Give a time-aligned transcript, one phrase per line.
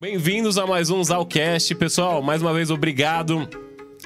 [0.00, 1.74] Bem-vindos a mais um Zalcast.
[1.74, 3.48] Pessoal, mais uma vez, obrigado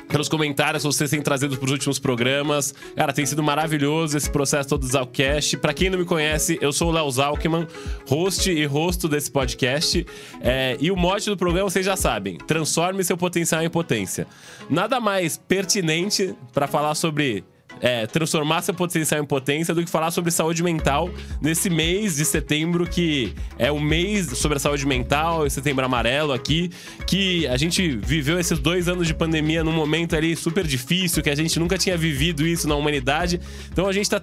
[0.08, 2.74] pelos comentários que vocês têm trazido para os últimos programas.
[2.96, 5.58] Cara, tem sido maravilhoso esse processo todo do Zalcast.
[5.58, 7.68] Para quem não me conhece, eu sou o Léo Zalkman,
[8.08, 10.06] host e rosto desse podcast.
[10.40, 14.26] É, e o mote do programa vocês já sabem: transforme seu potencial em potência.
[14.70, 17.44] Nada mais pertinente para falar sobre
[17.82, 22.24] é, transformar seu potencial em potência do que falar sobre saúde mental nesse mês de
[22.24, 26.70] setembro, que é o mês sobre a saúde mental, setembro amarelo aqui,
[27.06, 31.30] que a gente viveu esses dois anos de pandemia num momento ali super difícil, que
[31.30, 33.40] a gente nunca tinha vivido isso na humanidade.
[33.72, 34.22] Então a gente tá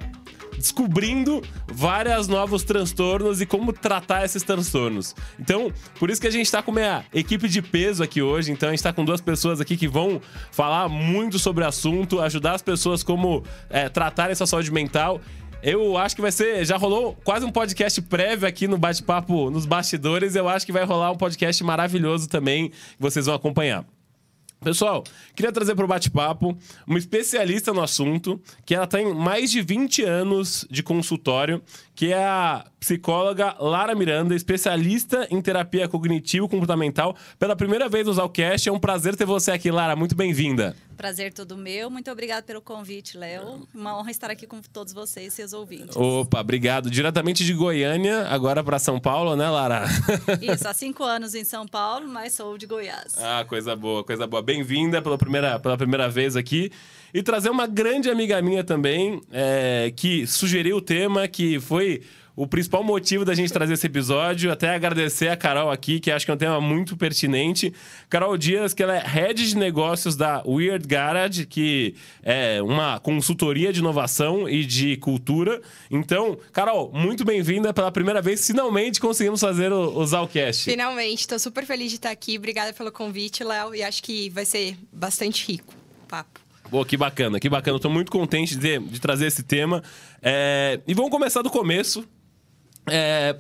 [0.60, 5.16] descobrindo vários novos transtornos e como tratar esses transtornos.
[5.40, 8.52] Então, por isso que a gente está com uma equipe de peso aqui hoje.
[8.52, 12.20] Então, a gente está com duas pessoas aqui que vão falar muito sobre o assunto,
[12.20, 15.20] ajudar as pessoas como é, tratar essa saúde mental.
[15.62, 16.64] Eu acho que vai ser.
[16.66, 20.36] Já rolou quase um podcast prévio aqui no bate-papo nos bastidores.
[20.36, 23.99] Eu acho que vai rolar um podcast maravilhoso também que vocês vão acompanhar.
[24.62, 29.62] Pessoal, queria trazer para o bate-papo uma especialista no assunto, que ela tem mais de
[29.62, 31.64] 20 anos de consultório,
[32.00, 37.14] que é a psicóloga Lara Miranda, especialista em terapia cognitivo-comportamental.
[37.38, 39.98] Pela primeira vez no Zalcast, é um prazer ter você aqui, Lara.
[39.98, 40.74] Muito bem-vinda.
[40.96, 41.90] Prazer todo meu.
[41.90, 43.68] Muito obrigada pelo convite, Léo.
[43.76, 45.94] Uma honra estar aqui com todos vocês, seus ouvintes.
[45.98, 46.90] Opa, obrigado.
[46.90, 49.84] Diretamente de Goiânia, agora para São Paulo, né, Lara?
[50.42, 53.18] Isso, há cinco anos em São Paulo, mas sou de Goiás.
[53.18, 54.42] Ah, coisa boa, coisa boa.
[54.42, 56.72] Bem-vinda pela primeira, pela primeira vez aqui.
[57.14, 62.02] E trazer uma grande amiga minha também, é, que sugeriu o tema, que foi
[62.40, 64.50] o principal motivo da gente trazer esse episódio.
[64.50, 67.74] Até agradecer a Carol aqui, que acho que é um tema muito pertinente.
[68.10, 73.74] Carol Dias, que ela é head de negócios da Weird Garage, que é uma consultoria
[73.74, 75.62] de inovação e de cultura.
[75.92, 78.48] Então, Carol, muito bem-vinda pela primeira vez.
[78.48, 80.64] Finalmente conseguimos fazer o, o Zalcast.
[80.64, 82.38] Finalmente, estou super feliz de estar aqui.
[82.38, 85.74] Obrigada pelo convite, Léo, e acho que vai ser bastante rico
[86.06, 86.49] o papo.
[86.70, 87.78] Pô, que bacana, que bacana.
[87.78, 89.84] Estou muito contente de, de trazer esse tema.
[90.22, 92.06] É, e vamos começar do começo.
[92.88, 93.36] É,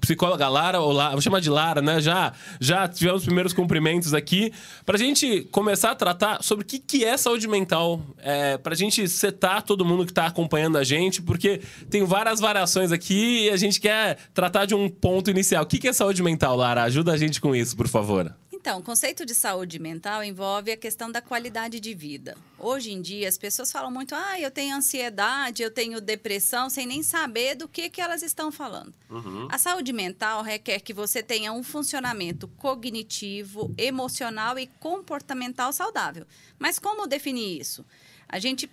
[0.00, 2.00] psicóloga Lara, ou Lara, vou chamar de Lara, né?
[2.00, 4.52] Já, já tivemos os primeiros cumprimentos aqui.
[4.84, 8.00] Pra gente começar a tratar sobre o que, que é saúde mental.
[8.18, 12.92] É, pra gente setar todo mundo que tá acompanhando a gente, porque tem várias variações
[12.92, 15.64] aqui e a gente quer tratar de um ponto inicial.
[15.64, 16.82] O que, que é saúde mental, Lara?
[16.84, 18.34] Ajuda a gente com isso, por favor.
[18.60, 22.36] Então, o conceito de saúde mental envolve a questão da qualidade de vida.
[22.58, 26.84] Hoje em dia, as pessoas falam muito, ah, eu tenho ansiedade, eu tenho depressão, sem
[26.84, 28.92] nem saber do que, que elas estão falando.
[29.08, 29.46] Uhum.
[29.48, 36.26] A saúde mental requer que você tenha um funcionamento cognitivo, emocional e comportamental saudável.
[36.58, 37.86] Mas como definir isso?
[38.28, 38.68] A gente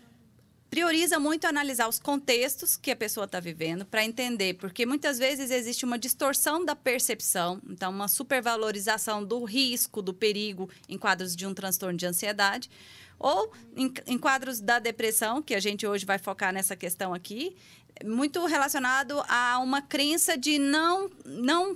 [0.70, 5.52] prioriza muito analisar os contextos que a pessoa está vivendo para entender, porque muitas vezes
[5.52, 11.46] existe uma distorção da percepção, então uma supervalorização do risco, do perigo em quadros de
[11.46, 12.70] um transtorno de ansiedade,
[13.18, 17.56] ou em, em quadros da depressão, que a gente hoje vai focar nessa questão aqui,
[18.04, 21.76] muito relacionado a uma crença de não não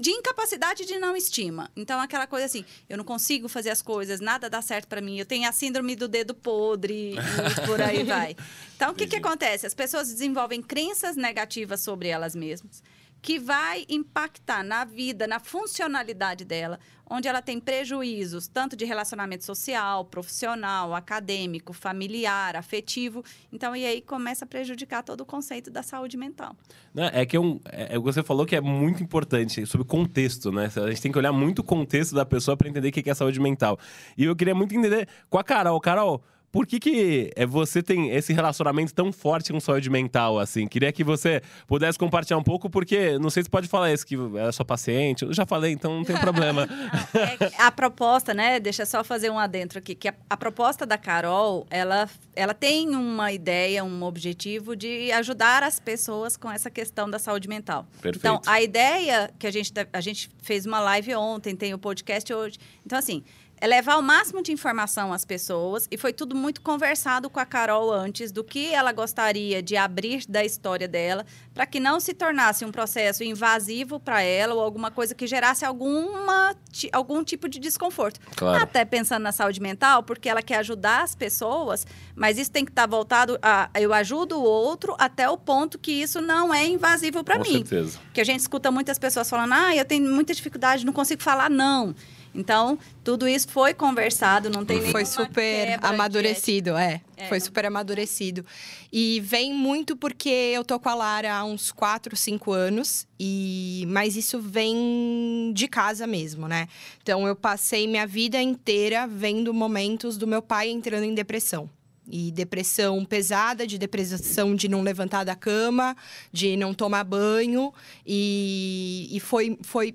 [0.00, 1.68] de incapacidade de não estima.
[1.74, 5.18] Então, aquela coisa assim, eu não consigo fazer as coisas, nada dá certo para mim,
[5.18, 7.16] eu tenho a síndrome do dedo podre e
[7.66, 8.36] por aí vai.
[8.76, 9.66] Então, o que, que acontece?
[9.66, 12.82] As pessoas desenvolvem crenças negativas sobre elas mesmas
[13.22, 19.44] que vai impactar na vida, na funcionalidade dela, onde ela tem prejuízos tanto de relacionamento
[19.44, 23.24] social, profissional, acadêmico, familiar, afetivo.
[23.52, 26.56] Então, e aí começa a prejudicar todo o conceito da saúde mental.
[26.96, 30.68] É que é, um, é, é você falou que é muito importante sobre contexto, né?
[30.74, 33.14] A gente tem que olhar muito o contexto da pessoa para entender o que é
[33.14, 33.78] saúde mental.
[34.18, 35.80] E eu queria muito entender com a Carol.
[35.80, 40.68] Carol, por que, que é, você tem esse relacionamento tão forte com saúde mental, assim?
[40.68, 44.16] Queria que você pudesse compartilhar um pouco, porque não sei se pode falar isso, que
[44.36, 45.24] é sua paciente.
[45.24, 46.68] Eu já falei, então não tem problema.
[47.40, 48.60] é, a proposta, né?
[48.60, 52.94] Deixa só fazer um adentro aqui, que a, a, proposta da Carol, ela, ela tem
[52.94, 57.86] uma ideia, um objetivo de ajudar as pessoas com essa questão da saúde mental.
[58.02, 58.18] Perfeito.
[58.18, 62.30] Então, a ideia que a gente, a gente fez uma live ontem, tem o podcast
[62.34, 62.58] hoje.
[62.84, 63.24] Então, assim,
[63.62, 67.46] é levar o máximo de informação às pessoas e foi tudo muito conversado com a
[67.46, 71.24] Carol antes do que ela gostaria de abrir da história dela,
[71.54, 75.64] para que não se tornasse um processo invasivo para ela ou alguma coisa que gerasse
[75.64, 76.56] alguma,
[76.90, 78.18] algum tipo de desconforto.
[78.34, 78.64] Claro.
[78.64, 81.86] Até pensando na saúde mental, porque ela quer ajudar as pessoas,
[82.16, 85.78] mas isso tem que estar tá voltado a eu ajudo o outro até o ponto
[85.78, 87.60] que isso não é invasivo para mim.
[87.60, 88.00] Com certeza.
[88.12, 91.48] Que a gente escuta muitas pessoas falando: "Ah, eu tenho muita dificuldade, não consigo falar
[91.48, 91.94] não".
[92.34, 97.00] Então, tudo isso foi conversado, não tem Foi nenhuma super amadurecido, é.
[97.16, 97.28] É.
[97.28, 98.44] Foi super amadurecido.
[98.92, 103.06] E vem muito porque eu tô com a Lara há uns 4, 5 anos.
[103.20, 103.84] E...
[103.88, 106.68] Mas isso vem de casa mesmo, né?
[107.02, 111.68] Então, eu passei minha vida inteira vendo momentos do meu pai entrando em depressão.
[112.10, 115.96] E depressão pesada, de depressão de não levantar da cama,
[116.32, 117.72] de não tomar banho.
[118.04, 119.94] E, e foi, foi,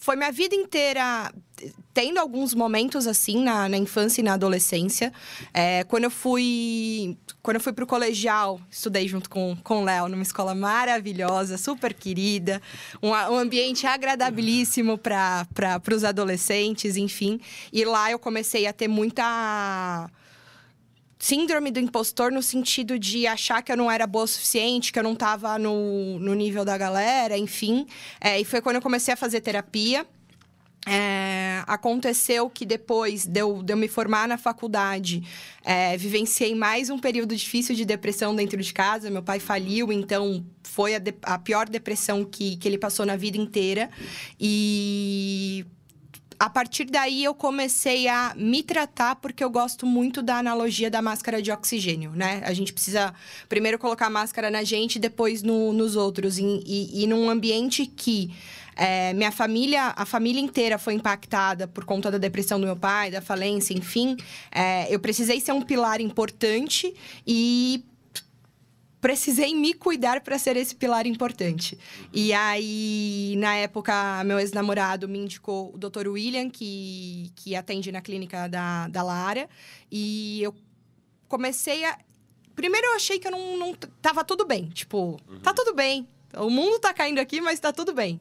[0.00, 1.30] foi minha vida inteira
[1.92, 5.12] tendo alguns momentos assim na, na infância e na adolescência.
[5.52, 10.08] É, quando eu fui quando eu fui pro colegial, estudei junto com, com o Léo
[10.08, 12.60] numa escola maravilhosa, super querida,
[13.02, 15.46] um, um ambiente agradabilíssimo para
[15.94, 17.38] os adolescentes, enfim.
[17.72, 20.10] E lá eu comecei a ter muita
[21.20, 24.98] síndrome do impostor no sentido de achar que eu não era boa o suficiente, que
[24.98, 27.86] eu não estava no, no nível da galera, enfim.
[28.18, 30.06] É, e foi quando eu comecei a fazer terapia.
[30.88, 35.22] É, aconteceu que depois de eu, de eu me formar na faculdade,
[35.62, 39.10] é, vivenciei mais um período difícil de depressão dentro de casa.
[39.10, 43.14] Meu pai faliu, então foi a, de- a pior depressão que, que ele passou na
[43.14, 43.90] vida inteira.
[44.40, 45.66] E
[46.40, 51.02] a partir daí eu comecei a me tratar porque eu gosto muito da analogia da
[51.02, 52.40] máscara de oxigênio, né?
[52.46, 53.12] A gente precisa
[53.46, 56.38] primeiro colocar a máscara na gente, depois no- nos outros.
[56.38, 58.32] E, e, e num ambiente que
[58.74, 63.10] é, minha família, a família inteira foi impactada por conta da depressão do meu pai,
[63.10, 64.16] da falência, enfim.
[64.50, 66.94] é, eu precisei ser um pilar importante
[67.26, 67.84] e
[69.00, 71.78] precisei me cuidar para ser esse pilar importante.
[72.12, 76.08] E aí, na época, meu ex-namorado me indicou o Dr.
[76.08, 79.48] William, que, que atende na clínica da, da Lara.
[79.90, 80.54] E eu
[81.28, 81.98] comecei a.
[82.54, 83.74] Primeiro, eu achei que eu não, não.
[84.02, 84.68] Tava tudo bem.
[84.68, 86.06] Tipo, tá tudo bem.
[86.36, 88.20] O mundo tá caindo aqui, mas tá tudo bem.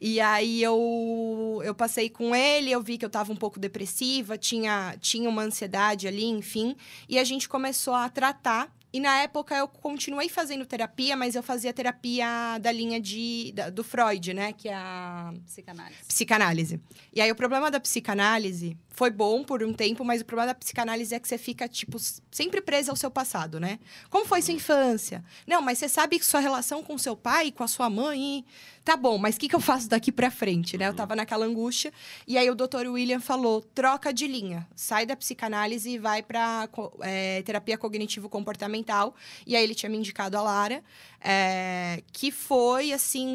[0.00, 4.38] E aí eu, eu passei com ele, eu vi que eu tava um pouco depressiva,
[4.38, 6.74] tinha, tinha uma ansiedade ali, enfim.
[7.08, 8.72] E a gente começou a tratar.
[8.92, 13.70] E na época eu continuei fazendo terapia, mas eu fazia terapia da linha de, da-
[13.70, 14.52] do Freud, né?
[14.52, 15.98] Que é a Psicanálise.
[16.06, 16.80] psicanálise.
[17.14, 20.54] E aí o problema da psicanálise foi bom por um tempo, mas o problema da
[20.54, 21.96] psicanálise é que você fica, tipo,
[22.30, 23.78] sempre presa ao seu passado, né?
[24.10, 25.24] Como foi sua infância?
[25.46, 28.44] Não, mas você sabe que sua relação com seu pai, com a sua mãe.
[28.84, 30.88] Tá bom, mas o que, que eu faço daqui pra frente, né?
[30.88, 31.92] Eu tava naquela angústia.
[32.26, 36.68] E aí o doutor William falou: troca de linha, sai da psicanálise e vai pra
[37.00, 39.14] é, terapia cognitivo-comportamental.
[39.46, 40.84] E aí ele tinha me indicado a Lara,
[41.18, 43.26] é, que foi, assim,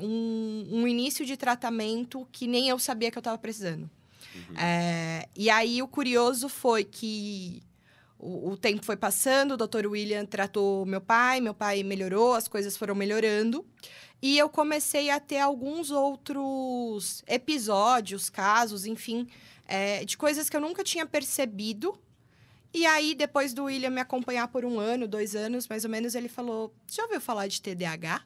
[0.00, 3.90] um, um início de tratamento que nem eu sabia que eu tava precisando.
[4.56, 7.62] É, e aí o curioso foi que
[8.18, 9.86] o, o tempo foi passando, o Dr.
[9.86, 13.64] William tratou meu pai, meu pai melhorou, as coisas foram melhorando.
[14.22, 19.28] E eu comecei a ter alguns outros episódios, casos, enfim,
[19.66, 21.98] é, de coisas que eu nunca tinha percebido.
[22.72, 26.14] E aí, depois do William me acompanhar por um ano, dois anos, mais ou menos,
[26.14, 28.24] ele falou: Já ouviu falar de TDAH?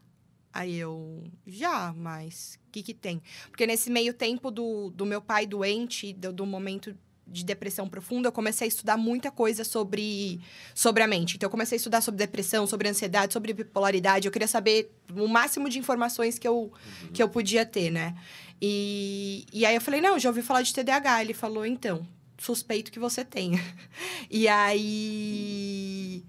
[0.53, 3.23] Aí eu, já, mas o que, que tem?
[3.50, 6.97] Porque nesse meio tempo do, do meu pai doente, do, do momento
[7.31, 10.41] de depressão profunda, eu comecei a estudar muita coisa sobre,
[10.75, 11.37] sobre a mente.
[11.37, 14.27] Então, eu comecei a estudar sobre depressão, sobre ansiedade, sobre bipolaridade.
[14.27, 16.73] Eu queria saber o máximo de informações que eu,
[17.12, 18.17] que eu podia ter, né?
[18.61, 21.23] E, e aí eu falei, não, já ouvi falar de TDAH.
[21.23, 22.06] Ele falou, então,
[22.39, 23.62] suspeito que você tenha.
[24.31, 26.25] e aí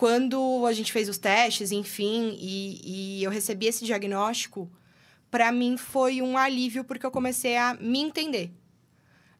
[0.00, 4.66] quando a gente fez os testes, enfim, e, e eu recebi esse diagnóstico,
[5.30, 8.50] para mim foi um alívio porque eu comecei a me entender.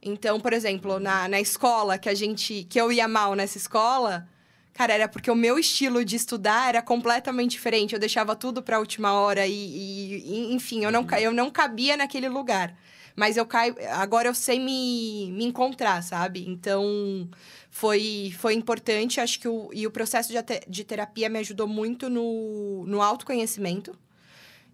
[0.02, 2.64] Então, por exemplo, na, na escola que a gente.
[2.69, 4.29] que eu ia mal nessa escola,
[4.74, 7.94] cara, era porque o meu estilo de estudar era completamente diferente.
[7.94, 11.32] Eu deixava tudo para a última hora e, e- e, enfim, eu não, ca- eu
[11.32, 12.76] não cabia naquele lugar.
[13.20, 13.74] Mas eu caio.
[13.91, 16.48] Agora eu sei me, me encontrar, sabe?
[16.48, 17.29] Então
[17.70, 19.20] foi, foi importante.
[19.20, 23.94] Acho que o, e o processo de, de terapia me ajudou muito no, no autoconhecimento.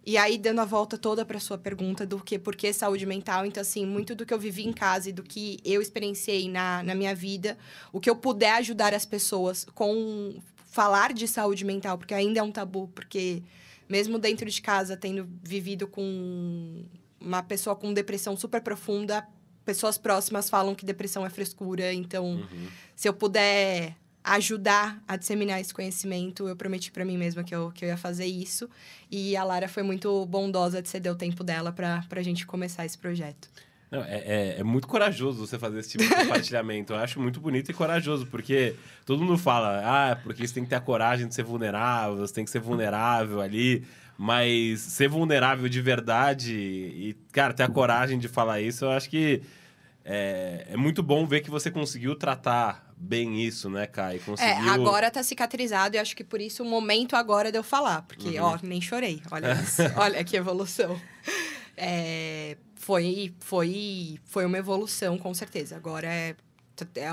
[0.07, 3.45] E aí, dando a volta toda para sua pergunta do que, por que saúde mental,
[3.45, 6.85] então, assim, muito do que eu vivi em casa e do que eu experienciei na,
[6.85, 7.59] na minha vida,
[7.93, 12.43] o que eu puder ajudar as pessoas com falar de saúde mental, porque ainda é
[12.45, 13.43] um tabu, porque
[13.89, 16.85] mesmo dentro de casa, tendo vivido com
[17.21, 19.27] uma pessoa com depressão super profunda,
[19.65, 22.47] pessoas próximas falam que depressão é frescura, então,
[22.95, 27.71] se eu puder ajudar a disseminar esse conhecimento, eu prometi para mim mesma que eu,
[27.73, 28.69] que eu ia fazer isso.
[29.11, 32.85] E a Lara foi muito bondosa de ceder o tempo dela para a gente começar
[32.85, 33.49] esse projeto.
[33.89, 36.93] Não, é, é- é muito corajoso você fazer esse tipo de compartilhamento.
[36.93, 40.71] Eu acho muito bonito e corajoso, porque todo mundo fala, ah, porque você tem que
[40.71, 43.85] ter a coragem de ser vulnerável, você tem que ser vulnerável ali.
[44.19, 49.11] Mas ser vulnerável de verdade e, cara, ter a coragem de falar isso, eu acho
[49.11, 49.43] que
[50.05, 54.19] é, é muito bom ver que você conseguiu tratar bem isso, né, Kai?
[54.21, 54.55] Conseguiu...
[54.55, 58.03] É, agora tá cicatrizado e acho que por isso o momento agora de eu falar.
[58.03, 58.47] Porque, Uhum.
[58.47, 59.21] ó, nem chorei.
[59.31, 59.83] Olha isso.
[60.01, 60.99] Olha que evolução.
[61.77, 65.77] É, foi, foi, foi uma evolução, com certeza.
[65.77, 66.35] Agora é,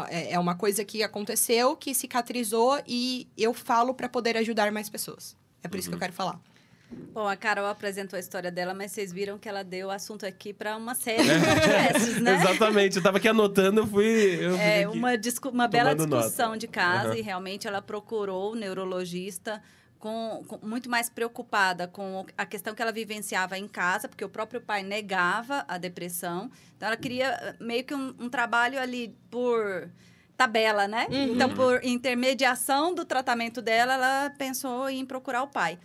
[0.10, 4.90] é, é uma coisa que aconteceu, que cicatrizou e eu falo para poder ajudar mais
[4.90, 5.36] pessoas.
[5.62, 5.92] É por isso Uhum.
[5.92, 6.40] que eu quero falar.
[7.14, 10.26] Bom, a Carol apresentou a história dela, mas vocês viram que ela deu o assunto
[10.26, 12.36] aqui para uma série de podcasts, né?
[12.42, 14.38] Exatamente, eu tava aqui anotando, eu fui.
[14.40, 16.60] Eu É uma, discu- uma bela discussão nota.
[16.60, 17.18] de casa Aham.
[17.18, 19.62] e realmente ela procurou o neurologista
[20.00, 24.30] com, com- muito mais preocupada com a questão que ela vivenciava em casa, porque o
[24.30, 26.50] próprio pai negava a depressão.
[26.76, 29.90] Então ela queria eh, meio que um, um trabalho ali por
[30.36, 31.08] tabela, né?
[31.12, 31.34] Uhum.
[31.36, 35.78] Então, por intermediação do tratamento dela, ela pensou em procurar o pai.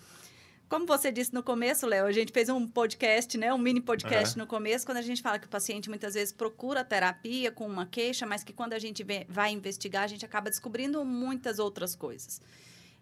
[0.69, 3.53] Como você disse no começo, Léo, a gente fez um podcast, né?
[3.55, 6.85] Um mini podcast no começo, quando a gente fala que o paciente muitas vezes procura
[6.85, 11.03] terapia com uma queixa, mas que quando a gente vai investigar, a gente acaba descobrindo
[11.07, 12.43] muitas outras coisas.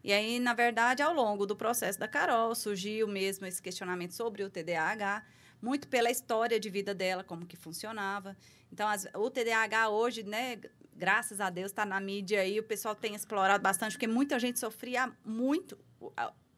[0.05, 4.45] E aí, na verdade, ao longo do processo da Carol, surgiu mesmo esse questionamento sobre
[4.45, 5.25] o TDAH,
[5.61, 8.37] muito pela história de vida dela, como que funcionava.
[8.73, 10.61] Então, as- o TDAH hoje, né,
[10.95, 14.61] graças a Deus, está na mídia aí, o pessoal tem explorado bastante, porque muita gente
[14.61, 15.77] sofria muito.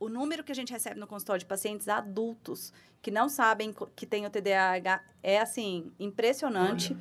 [0.01, 4.07] O, número que a gente recebe no consultório de pacientes adultos que não sabem que
[4.07, 6.97] tem o TDAH é, assim, impressionante.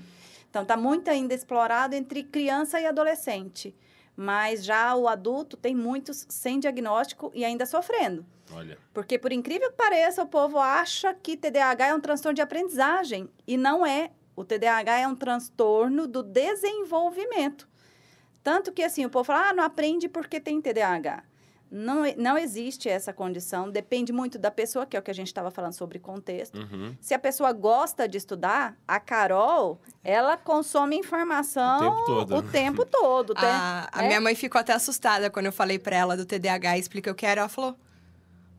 [0.50, 3.75] Então, está muito ainda explorado entre criança e adolescente.
[4.16, 8.25] Mas já o adulto tem muitos sem diagnóstico e ainda sofrendo.
[8.51, 8.77] Olha.
[8.94, 13.30] Porque, por incrível que pareça, o povo acha que TDAH é um transtorno de aprendizagem.
[13.46, 14.12] E não é.
[14.36, 17.68] O TDAH é um transtorno do desenvolvimento.
[18.44, 21.24] Tanto que, assim, o povo fala, ah, não aprende porque tem TDAH.
[21.69, 23.69] Não, não existe essa condição.
[23.69, 26.57] Depende muito da pessoa, que é o que a gente estava falando sobre contexto.
[26.57, 26.95] Uhum.
[27.01, 32.36] Se a pessoa gosta de estudar, a Carol, ela consome informação O tempo todo.
[32.38, 33.33] o tempo todo.
[33.36, 34.07] Tem- A, a né?
[34.07, 37.15] minha mãe ficou até assustada quando eu falei pra ela do TDAH e expliquei o
[37.15, 37.41] que era.
[37.41, 37.75] Ela falou: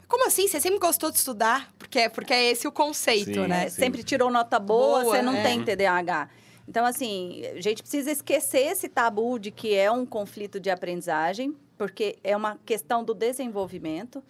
[0.06, 0.46] Como assim?
[0.46, 1.72] Você sempre gostou de estudar?
[1.78, 3.46] Porque, porque é esse o conceito, Sim.
[3.48, 3.64] né?
[3.66, 5.42] É, sempre tirou nota boa, Boa, você não é.
[5.42, 6.28] tem TDAH.
[6.68, 11.56] Então, assim, a gente precisa esquecer esse tabu de que é um conflito de aprendizagem,
[11.78, 14.22] porque é uma questão do desenvolvimento.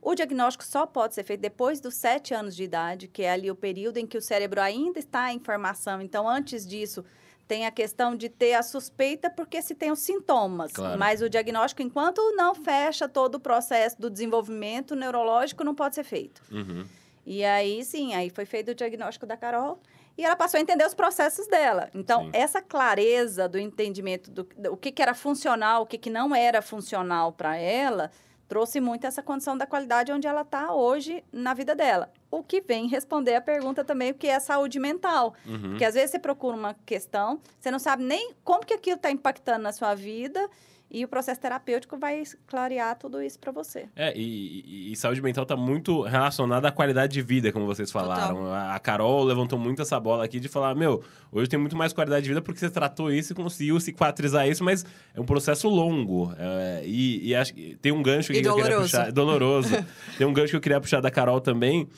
[0.00, 3.50] O diagnóstico só pode ser feito depois dos sete anos de idade, que é ali
[3.50, 6.00] o período em que o cérebro ainda está em formação.
[6.00, 7.04] Então, antes disso,
[7.46, 10.72] tem a questão de ter a suspeita, porque se tem os sintomas.
[10.72, 10.98] Claro.
[10.98, 16.04] Mas o diagnóstico, enquanto não fecha todo o processo do desenvolvimento neurológico, não pode ser
[16.04, 16.42] feito.
[16.50, 16.84] Uhum.
[17.24, 19.78] E aí, sim, aí foi feito o diagnóstico da Carol
[20.16, 21.88] e ela passou a entender os processos dela.
[21.94, 22.30] Então, Sim.
[22.32, 26.34] essa clareza do entendimento do, do o que, que era funcional, o que, que não
[26.34, 28.10] era funcional para ela,
[28.52, 32.12] trouxe muito essa condição da qualidade onde ela está hoje na vida dela.
[32.30, 35.34] O que vem responder a pergunta também, o que é saúde mental.
[35.46, 35.70] Uhum.
[35.70, 39.10] Porque às vezes você procura uma questão, você não sabe nem como que aquilo está
[39.10, 40.50] impactando na sua vida
[40.92, 43.86] e o processo terapêutico vai clarear tudo isso para você.
[43.96, 47.90] É, e, e- e saúde mental tá muito relacionada à qualidade de vida, como vocês
[47.90, 48.46] falaram.
[48.52, 51.92] A, a Carol levantou muito essa bola aqui de falar: meu, hoje tem muito mais
[51.94, 54.84] qualidade de vida porque você tratou isso e conseguiu cicatrizar isso, mas
[55.14, 56.32] é um processo longo.
[56.38, 59.08] É, e, e acho que tem um gancho aqui que eu queria puxar.
[59.08, 59.70] é Doloroso.
[60.18, 61.88] tem um gancho que eu queria puxar da Carol também.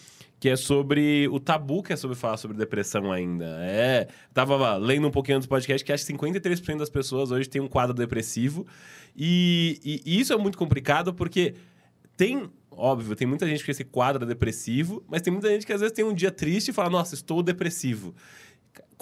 [0.44, 3.46] Que é sobre o tabu que é sobre falar sobre depressão ainda.
[3.62, 4.08] É.
[4.34, 7.66] Tava lendo um pouquinho do podcast que acho que 53% das pessoas hoje têm um
[7.66, 8.66] quadro depressivo.
[9.16, 11.54] E, e- e isso é muito complicado porque
[12.14, 15.80] tem, óbvio, tem muita gente com esse quadro depressivo, mas tem muita gente que às
[15.80, 18.14] vezes tem um dia triste e fala, nossa, estou depressivo.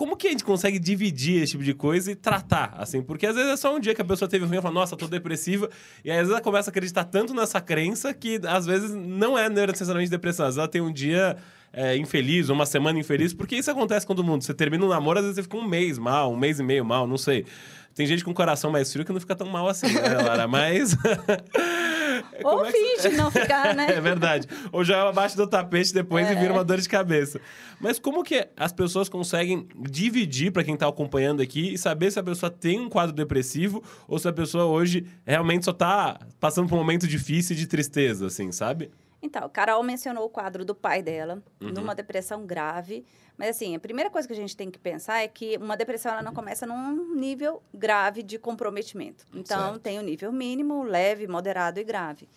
[0.03, 3.01] Como que a gente consegue dividir esse tipo de coisa e tratar, assim?
[3.01, 4.97] Porque às vezes é só um dia que a pessoa teve ruim e fala, nossa,
[4.97, 5.71] tô depressiva.
[6.05, 9.49] E às vezes ela começa a acreditar tanto nessa crença que às vezes não é
[9.49, 10.45] necessariamente depressão.
[10.45, 11.37] Às vezes ela tem um dia
[11.73, 14.43] é, infeliz, uma semana infeliz, porque isso acontece com todo mundo.
[14.43, 16.85] Você termina um namoro, às vezes você fica um mês mal, um mês e meio
[16.85, 17.47] mal, não sei.
[17.95, 20.49] Tem gente com coração mais frio que não fica tão mal assim, né, Lara?
[20.49, 20.97] Mas.
[22.45, 23.87] Ou é finge não ficar, né?
[23.97, 24.47] É verdade.
[24.71, 26.35] Ou joga abaixo do tapete depois e É.
[26.35, 27.41] vira uma dor de cabeça.
[27.81, 32.19] Mas como que as pessoas conseguem dividir para quem tá acompanhando aqui e saber se
[32.19, 36.69] a pessoa tem um quadro depressivo ou se a pessoa hoje realmente só tá passando
[36.69, 38.91] por um momento difícil de tristeza, assim, sabe?
[39.23, 41.71] Então, Carol mencionou o quadro do pai dela, Uhum.
[41.71, 43.05] numa depressão grave.
[43.39, 46.13] Mas, assim, a primeira coisa que a gente tem que pensar é que uma depressão
[46.13, 49.25] ela não começa num nível grave de comprometimento.
[49.33, 49.79] Então, Certo.
[49.81, 52.29] tem o nível mínimo, leve, moderado e grave.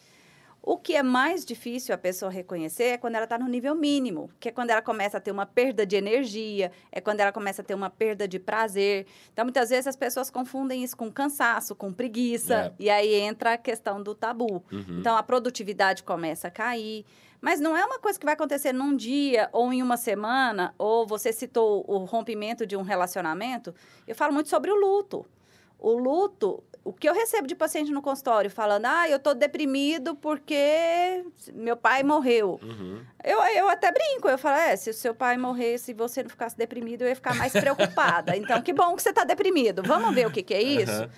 [0.67, 4.31] O que é mais difícil a pessoa reconhecer é quando ela está no nível mínimo,
[4.39, 7.61] que é quando ela começa a ter uma perda de energia, é quando ela começa
[7.61, 9.05] a ter uma perda de prazer.
[9.31, 12.73] Então, muitas vezes as pessoas confundem isso com cansaço, com preguiça, É.
[12.79, 14.63] e aí entra a questão do tabu.
[14.71, 14.97] Uhum.
[14.99, 17.05] Então, a produtividade começa a cair.
[17.39, 21.05] Mas não é uma coisa que vai acontecer num dia ou em uma semana, ou
[21.05, 23.71] você citou o rompimento de um relacionamento.
[24.07, 25.27] Eu falo muito sobre o luto.
[25.77, 30.15] O luto, o que eu recebo de paciente no consultório falando, ah, eu tô deprimido
[30.15, 32.59] porque meu pai morreu.
[32.61, 33.03] Uhum.
[33.23, 36.29] Eu, eu até brinco, eu falo, é, se o seu pai morresse e você não
[36.29, 38.35] ficasse deprimido, eu ia ficar mais preocupada.
[38.37, 39.81] Então, que bom que você tá deprimido.
[39.83, 40.91] Vamos ver o que, que é isso?
[41.03, 41.09] Aham.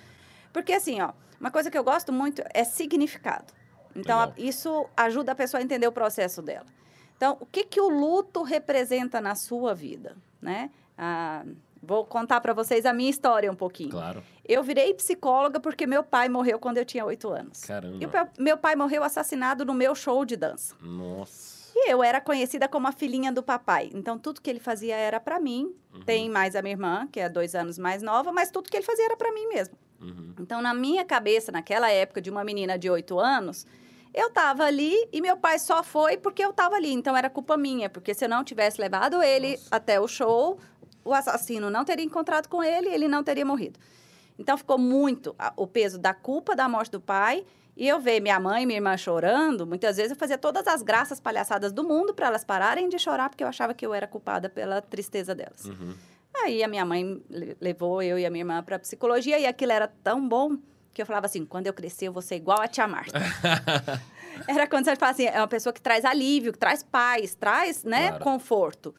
[0.52, 3.52] Porque, assim, ó, uma coisa que eu gosto muito é significado.
[3.94, 6.66] Então, a- isso ajuda a pessoa a entender o processo dela.
[7.16, 10.70] Então, o que, que o luto representa na sua vida, né?
[10.96, 11.44] Ah,
[11.82, 13.90] vou contar para vocês a minha história um pouquinho.
[13.90, 14.22] Claro.
[14.46, 17.60] Eu virei psicóloga porque meu pai morreu quando eu tinha oito anos.
[17.64, 17.96] Caramba.
[18.00, 20.74] E o meu- meu pai morreu assassinado no meu show de dança.
[20.80, 21.58] Nossa.
[21.76, 23.90] E eu era conhecida como a filhinha do papai.
[23.94, 25.72] Então, tudo que ele fazia era para mim.
[25.94, 26.00] Uhum.
[26.00, 28.84] Tem mais a minha irmã, que é dois anos mais nova, mas tudo que ele
[28.84, 29.76] fazia era para mim mesmo.
[30.00, 30.34] Uhum.
[30.40, 33.64] Então, na minha cabeça, naquela época de uma menina de oito anos,
[34.12, 36.92] eu tava ali e meu pai só foi porque eu tava ali.
[36.92, 39.68] Então, era culpa minha, porque se eu não tivesse levado ele Nossa.
[39.70, 40.58] até o show,
[41.04, 43.78] o assassino não teria encontrado com ele e ele não teria morrido.
[44.38, 47.44] Então, ficou muito o peso da culpa da morte do pai.
[47.76, 50.82] E eu ver minha mãe e minha irmã chorando, muitas vezes eu fazia todas as
[50.82, 54.04] graças palhaçadas do mundo para elas pararem de chorar, porque eu achava que eu era
[54.06, 55.64] culpada pela tristeza delas.
[55.64, 55.94] Uhum.
[56.42, 59.70] Aí a minha mãe le- levou eu e a minha irmã para psicologia e aquilo
[59.70, 60.56] era tão bom
[60.92, 63.16] que eu falava assim: quando eu crescer, eu vou ser igual a tia Marta.
[64.48, 67.84] era quando você fala assim: é uma pessoa que traz alívio, que traz paz, traz
[67.84, 68.24] né, Claro.
[68.24, 68.94] conforto.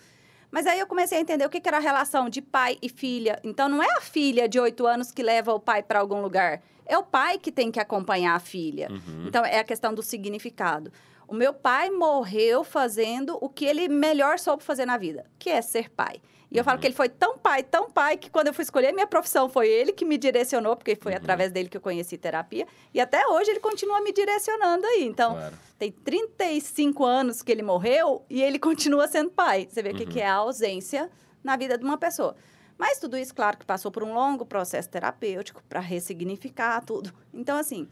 [0.51, 2.89] Mas aí eu comecei a entender o que, que era a relação de pai e
[2.89, 3.39] filha.
[3.43, 6.61] Então não é a filha de oito anos que leva o pai para algum lugar.
[6.85, 8.87] É o pai que tem que acompanhar a filha.
[8.89, 9.27] Uhum.
[9.27, 10.91] Então é a questão do significado.
[11.27, 15.61] O meu pai morreu fazendo o que ele melhor soube fazer na vida, que é
[15.61, 16.19] ser pai.
[16.51, 16.81] E eu falo Uhum.
[16.81, 19.67] que ele foi tão pai, tão pai, que quando eu fui escolher minha profissão, foi
[19.69, 21.17] ele que me direcionou, porque foi Uhum.
[21.19, 22.65] através dele que eu conheci terapia.
[22.93, 25.03] E até hoje ele continua me direcionando aí.
[25.05, 25.55] Então, Claro.
[25.77, 28.57] tem 35 anos que ele morreu e ele
[28.99, 29.67] continua sendo pai.
[29.69, 30.09] Você vê o que Uhum.
[30.09, 31.09] que é a ausência
[31.43, 32.35] na vida de uma pessoa.
[32.77, 37.13] Mas tudo isso, claro, que passou por um longo processo terapêutico para ressignificar tudo.
[37.33, 37.83] Então, assim,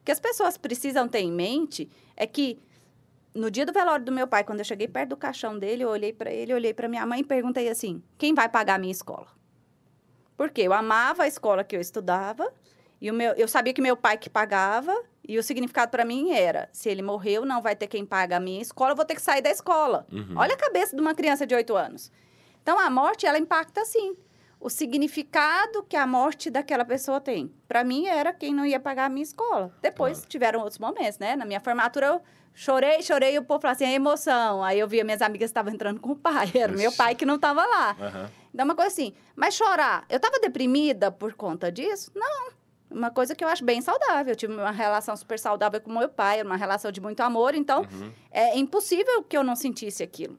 [0.00, 2.58] o que as pessoas precisam ter em mente é que
[3.34, 5.88] no dia do velório do meu pai, quando eu cheguei perto do caixão dele, eu
[5.88, 8.92] olhei para ele, olhei para minha mãe e perguntei assim: quem vai pagar a minha
[8.92, 9.26] escola?
[10.36, 12.50] Porque eu amava a escola que eu estudava
[13.00, 14.94] e o meu, eu sabia que meu pai que pagava
[15.26, 18.40] e o significado para mim era: se ele morreu, não vai ter quem paga a
[18.40, 20.06] minha escola, eu vou ter que sair da escola.
[20.10, 20.34] Uhum.
[20.36, 22.10] Olha a cabeça de uma criança de 8 anos.
[22.62, 24.16] Então a morte ela impacta sim.
[24.58, 27.50] O significado que a morte daquela pessoa tem.
[27.66, 29.74] Para mim era quem não ia pagar a minha escola.
[29.80, 30.28] Depois Claro.
[30.28, 31.34] tiveram outros momentos, né?
[31.34, 32.22] Na minha formatura eu
[32.54, 34.62] chorei, chorei, e o povo falava assim, é emoção.
[34.62, 37.36] Aí eu via minhas amigas estavam entrando com o pai, era meu pai que não
[37.36, 37.96] estava lá.
[38.00, 38.30] Aham.
[38.52, 42.10] Então, uma coisa assim, mas chorar, eu estava deprimida por conta disso?
[42.14, 42.50] Não.
[42.90, 44.32] Uma coisa que eu acho bem saudável.
[44.32, 47.82] Eu tive uma relação super saudável com meu pai, uma relação de muito amor, então
[47.82, 48.12] Uhum.
[48.32, 50.36] é impossível que eu não sentisse aquilo.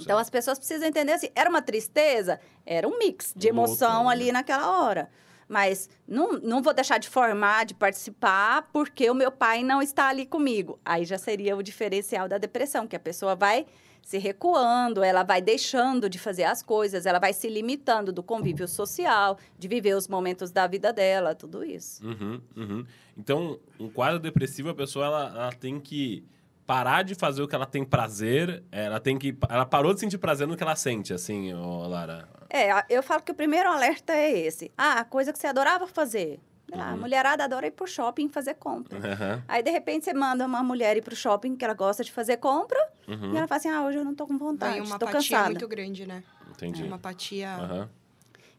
[0.00, 2.40] Então, as pessoas precisam entender assim, era uma tristeza?
[2.64, 4.10] Era um mix de emoção né?
[4.12, 5.10] ali naquela hora.
[5.50, 10.08] Mas não, não vou deixar de formar, de participar, porque o meu pai não está
[10.08, 10.78] ali comigo.
[10.84, 13.66] Aí já seria o diferencial da depressão, que a pessoa vai
[14.00, 18.68] se recuando, ela vai deixando de fazer as coisas, ela vai se limitando do convívio
[18.68, 22.06] social, de viver os momentos da vida dela, tudo isso.
[22.06, 22.86] Uhum, uhum.
[23.18, 26.24] Então, um quadro depressivo, a pessoa ela, ela tem que
[26.70, 29.36] parar de fazer o que ela tem prazer, ela tem que.
[29.48, 32.28] Ela parou de sentir prazer no que ela sente, assim, ô, Lara.
[32.48, 34.70] É, a- eu falo que o primeiro alerta é esse.
[34.78, 36.38] Ah, a coisa que você adorava fazer.
[36.72, 37.00] Ah, a Uhum.
[37.00, 38.98] mulherada adora ir pro shopping fazer compra.
[39.12, 42.12] Aham, Aí, de repente, você manda uma mulher ir pro shopping que ela gosta de
[42.12, 42.78] fazer compra
[43.08, 45.06] uhum, e ela fala assim: ah, hoje eu não tô com vontade, Vem uma tô
[45.06, 45.50] apatia cansada.
[45.50, 46.22] muito grande, né?
[46.48, 46.84] Entendi.
[46.84, 47.48] Uma apatia.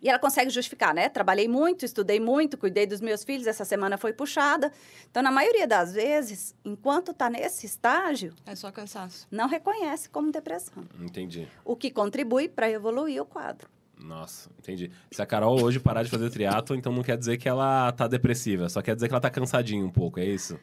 [0.02, 1.08] E ela consegue justificar, né?
[1.10, 4.72] Trabalhei muito, estudei muito, cuidei dos meus filhos, essa semana foi puxada.
[5.10, 9.28] Então, na maioria das vezes, enquanto tá nesse estágio, É só cansaço.
[9.30, 10.84] não reconhece como depressão.
[11.00, 11.48] Entendi.
[11.64, 13.70] O que contribui para evoluir o quadro.
[14.04, 14.90] Nossa, entendi.
[15.12, 18.08] Se a Carol hoje parar de fazer triatlo, então não quer dizer que ela tá
[18.08, 20.60] depressiva, só quer dizer que ela tá cansadinha um pouco, é isso?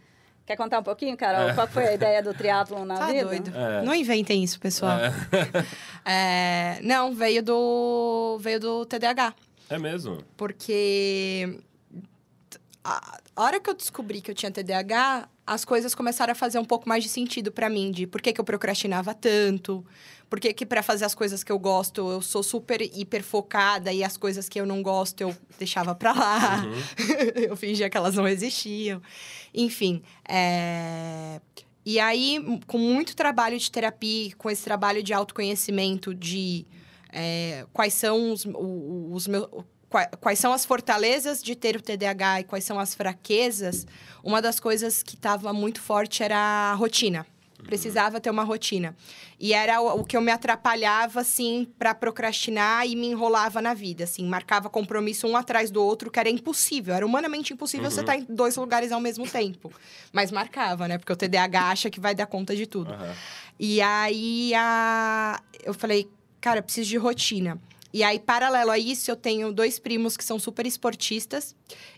[0.48, 1.52] Quer contar um pouquinho, Carol?
[1.54, 3.26] Qual foi a ideia do triatlon na Tá vida?
[3.26, 3.52] doido.
[3.54, 3.82] É.
[3.82, 4.98] Não inventem isso, pessoal.
[6.06, 9.34] É, não, veio do veio do TDAH.
[9.68, 10.24] É mesmo?
[10.38, 11.58] Porque
[13.36, 16.64] a hora que eu descobri que eu tinha TDAH, as coisas começaram a fazer um
[16.64, 19.84] pouco mais de sentido pra mim, de por que, que eu procrastinava tanto,
[20.28, 23.92] por que, que pra fazer as coisas que eu gosto eu sou super hiper focada
[23.92, 26.72] e as coisas que eu não gosto eu deixava pra lá, Uhum.
[27.48, 29.00] eu fingia que elas não existiam.
[29.54, 31.40] Enfim, é...
[31.86, 36.66] E aí, com muito trabalho de terapia, com esse trabalho de autoconhecimento, de
[37.10, 38.52] é, quais são os, os,
[39.12, 39.48] os meus
[40.20, 43.86] quais são as fortalezas de ter o TDAH e quais são as fraquezas,
[44.22, 47.26] uma das coisas que estava muito forte era a rotina.
[47.64, 48.96] Precisava ter uma rotina.
[49.38, 53.74] E era o, o que eu me atrapalhava, assim, para procrastinar e me enrolava na
[53.74, 54.24] vida, assim.
[54.26, 56.94] Marcava compromisso um atrás do outro, que era impossível.
[56.94, 57.90] Era humanamente impossível uhum.
[57.90, 59.72] você estar tá em dois lugares ao mesmo tempo.
[60.12, 60.98] Mas marcava, né?
[60.98, 62.92] Porque o TDAH acha que vai dar conta de tudo.
[62.92, 63.12] Uhum.
[63.58, 65.42] E aí, a...
[65.64, 66.08] eu falei,
[66.40, 67.60] cara, eu preciso de rotina.
[67.92, 71.54] E aí, paralelo a isso, eu tenho dois primos que são super esportistas.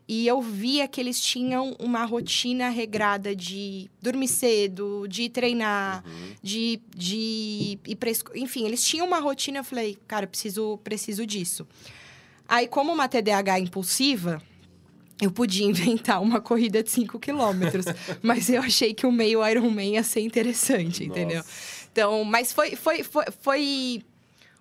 [0.07, 6.35] E eu via que eles tinham uma rotina regrada de dormir cedo, de treinar, uhum.
[6.42, 8.11] de, de ir pra.
[8.35, 9.59] Enfim, eles tinham uma rotina.
[9.59, 11.66] Eu falei, cara, preciso, preciso disso.
[12.48, 14.42] Aí, como uma TDAH impulsiva,
[15.20, 17.87] eu podia inventar uma corrida de 5 quilômetros.
[18.22, 21.20] mas eu achei que o meio Ironman ia ser interessante, Nossa.
[21.20, 21.44] entendeu?
[21.92, 24.03] Então, mas foi, foi, foi, foi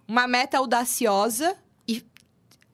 [0.09, 1.55] uma meta audaciosa
[1.87, 2.03] e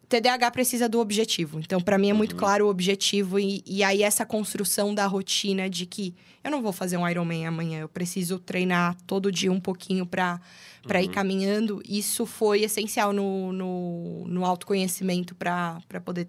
[0.08, 1.60] TDAH precisa do objetivo.
[1.60, 2.39] Então, para mim é muito uhum.
[2.39, 6.71] claro o objetivo e, e, aí essa construção da rotina de que eu não vou
[6.71, 10.39] fazer um Ironman amanhã, eu preciso treinar todo dia um pouquinho para
[10.84, 11.06] para uhum.
[11.06, 11.82] ir caminhando.
[11.84, 16.28] Isso foi essencial no, no, no autoconhecimento para poder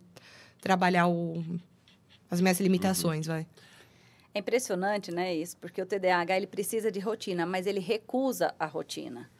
[0.62, 1.45] trabalhar o,
[2.31, 3.35] as minhas limitações, uhum.
[3.35, 3.47] vai.
[4.35, 5.59] É impressionante, né, isso?
[5.59, 9.31] Porque o TDAH ele precisa de rotina, mas ele recusa a rotina.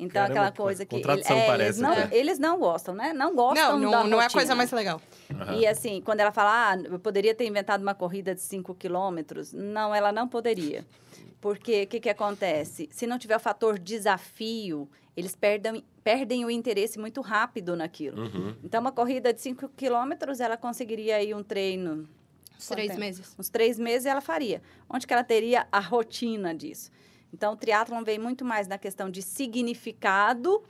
[0.00, 0.96] Então, Caramba, aquela coisa que.
[0.96, 3.12] Ele, é, parece, eles, não, eles não gostam, né?
[3.12, 5.00] Não gostam não, não, não é a coisa mais legal.
[5.30, 5.58] Uhum.
[5.58, 9.52] E assim, quando ela fala, ah, eu poderia ter inventado uma corrida de 5 quilômetros,
[9.52, 10.86] não, ela não poderia.
[11.40, 12.88] Porque o que, que acontece?
[12.90, 18.22] Se não tiver o fator desafio, eles perdem, perdem o interesse muito rápido naquilo.
[18.22, 18.54] Uhum.
[18.64, 22.08] Então, uma corrida de 5 quilômetros, ela conseguiria ir um treino.
[22.56, 23.00] Uns três tempo?
[23.00, 23.34] meses.
[23.38, 24.62] Uns três meses ela faria.
[24.88, 26.90] Onde que ela teria a rotina disso?
[27.32, 30.62] Então, o triatlon vem muito mais na questão de significado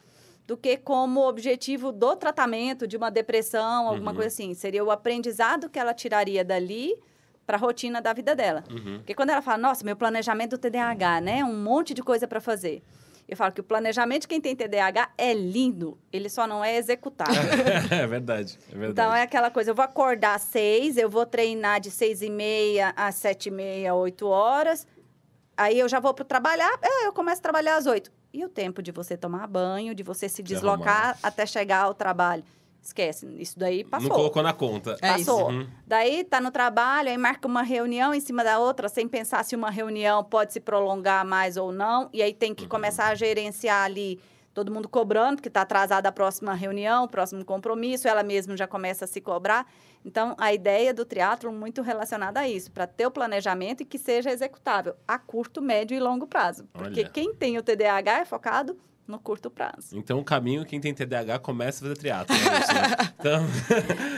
[0.47, 4.17] do que como objetivo do tratamento de uma depressão, alguma uhum.
[4.17, 4.53] coisa assim.
[4.55, 6.95] Seria o aprendizado que ela tiraria dali
[7.47, 8.65] para a rotina da vida dela.
[8.71, 8.99] Uhum.
[8.99, 11.45] Porque quando ela fala, nossa, meu planejamento do TDAH, né?
[11.45, 12.83] Um monte de coisa para fazer.
[13.31, 16.77] Eu falo que o planejamento de quem tem TDAH é lindo, ele só não é
[16.77, 17.31] executado.
[17.89, 18.91] é verdade, é verdade.
[18.91, 22.29] Então é aquela coisa, eu vou acordar às seis, eu vou treinar de seis e
[22.29, 24.85] meia às sete e meia, oito horas,
[25.61, 28.11] Aí eu já vou para trabalhar, é, eu começo a trabalhar às oito.
[28.33, 32.43] E o tempo de você tomar banho, de você se deslocar até chegar ao trabalho?
[32.83, 34.09] Esquece, isso daí passou.
[34.09, 34.97] Não colocou na conta.
[35.03, 35.51] É passou.
[35.51, 35.69] Uhum.
[35.87, 39.55] Daí tá no trabalho, aí marca uma reunião em cima da outra, sem pensar se
[39.55, 42.09] uma reunião pode se prolongar mais ou não.
[42.11, 42.69] E aí tem que uhum.
[42.71, 44.19] começar a gerenciar ali
[44.53, 48.67] todo mundo cobrando, porque está atrasada a próxima reunião, o próximo compromisso, ela mesma já
[48.67, 49.67] começa a se cobrar.
[50.05, 53.99] Então, a ideia do triatlo muito relacionada a isso, para ter o planejamento e que
[53.99, 56.67] seja executável a curto, médio e longo prazo.
[56.73, 57.11] Porque Olha.
[57.11, 58.79] quem tem o TDAH é focado
[59.11, 59.99] no curto prazo.
[59.99, 62.35] Então, o caminho, quem tem TDAH começa a fazer triatlo.
[62.35, 62.43] Né?
[63.19, 63.47] então,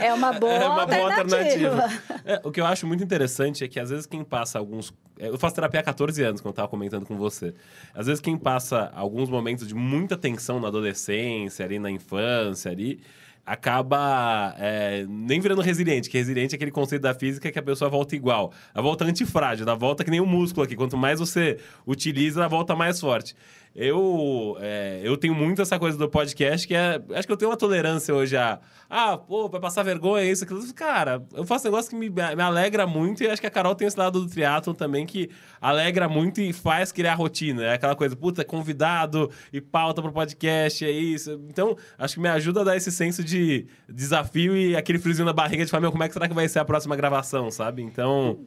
[0.01, 1.71] é uma boa é uma alternativa.
[1.71, 2.23] Boa alternativa.
[2.25, 4.93] É, o que eu acho muito interessante é que, às vezes, quem passa alguns...
[5.19, 7.55] É, eu faço terapia há 14 anos, como eu estava comentando com você.
[7.95, 13.01] Às vezes, quem passa alguns momentos de muita tensão na adolescência, ali na infância, ali
[13.45, 17.91] acaba é, nem virando resiliente, que resiliente é aquele conceito da física que a pessoa
[17.91, 18.53] volta igual.
[18.73, 20.77] A volta antifrágil, a volta que nem o um músculo aqui.
[20.77, 23.35] Quanto mais você utiliza, a volta mais forte.
[23.75, 27.03] Eu, é, eu tenho muito essa coisa do podcast que é.
[27.15, 28.61] Acho que eu tenho uma tolerância hoje a.
[28.89, 30.61] Ah, pô, vai passar vergonha, isso, aquilo.
[30.75, 33.75] Cara, eu faço um negócio que me, me alegra muito e acho que a Carol
[33.75, 37.65] tem esse lado do triatlon também que alegra muito e faz criar rotina.
[37.65, 41.41] É aquela coisa, puta, convidado e pauta pro podcast, é isso.
[41.49, 45.33] Então, acho que me ajuda a dar esse senso de desafio e aquele friozinho na
[45.33, 47.81] barriga de falar, meu, como é que será que vai ser a próxima gravação, sabe?
[47.81, 48.45] Então.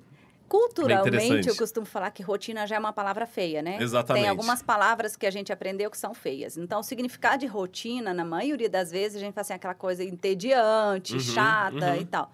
[0.47, 3.77] Culturalmente, eu costumo falar que rotina já é uma palavra feia, né?
[3.81, 4.23] Exatamente.
[4.23, 6.55] Tem algumas palavras que a gente aprendeu que são feias.
[6.57, 10.03] Então, o significado de rotina, na maioria das vezes, a gente fala assim, aquela coisa
[10.03, 12.01] entediante, uhum, chata uhum.
[12.01, 12.31] e tal.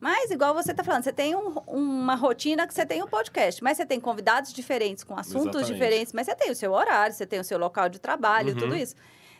[0.00, 3.62] Mas, igual você está falando, você tem um, uma rotina que você tem um podcast,
[3.62, 5.72] mas você tem convidados diferentes, com assuntos Exatamente.
[5.72, 8.58] diferentes, mas você tem o seu horário, você tem o seu local de trabalho, uhum.
[8.58, 8.94] tudo isso.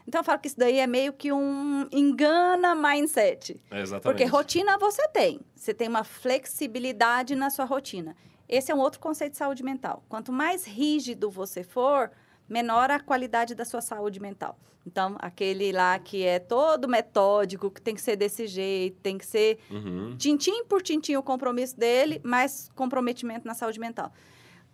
[0.07, 3.61] Então, eu falo que isso daí é meio que um engana mindset.
[3.71, 4.03] É exatamente.
[4.03, 5.41] Porque rotina você tem.
[5.55, 8.17] Você tem uma flexibilidade na sua rotina.
[8.49, 10.05] Esse é um outro conceito de saúde mental.
[10.09, 12.11] Quanto mais rígido você for,
[12.49, 14.57] menor a qualidade da sua saúde mental.
[14.87, 19.27] Então, aquele lá que é todo metódico, que tem que ser desse jeito, tem que
[19.27, 20.17] ser uhum.
[20.17, 24.13] tintim por tintim o compromisso dele, mais comprometimento na saúde mental.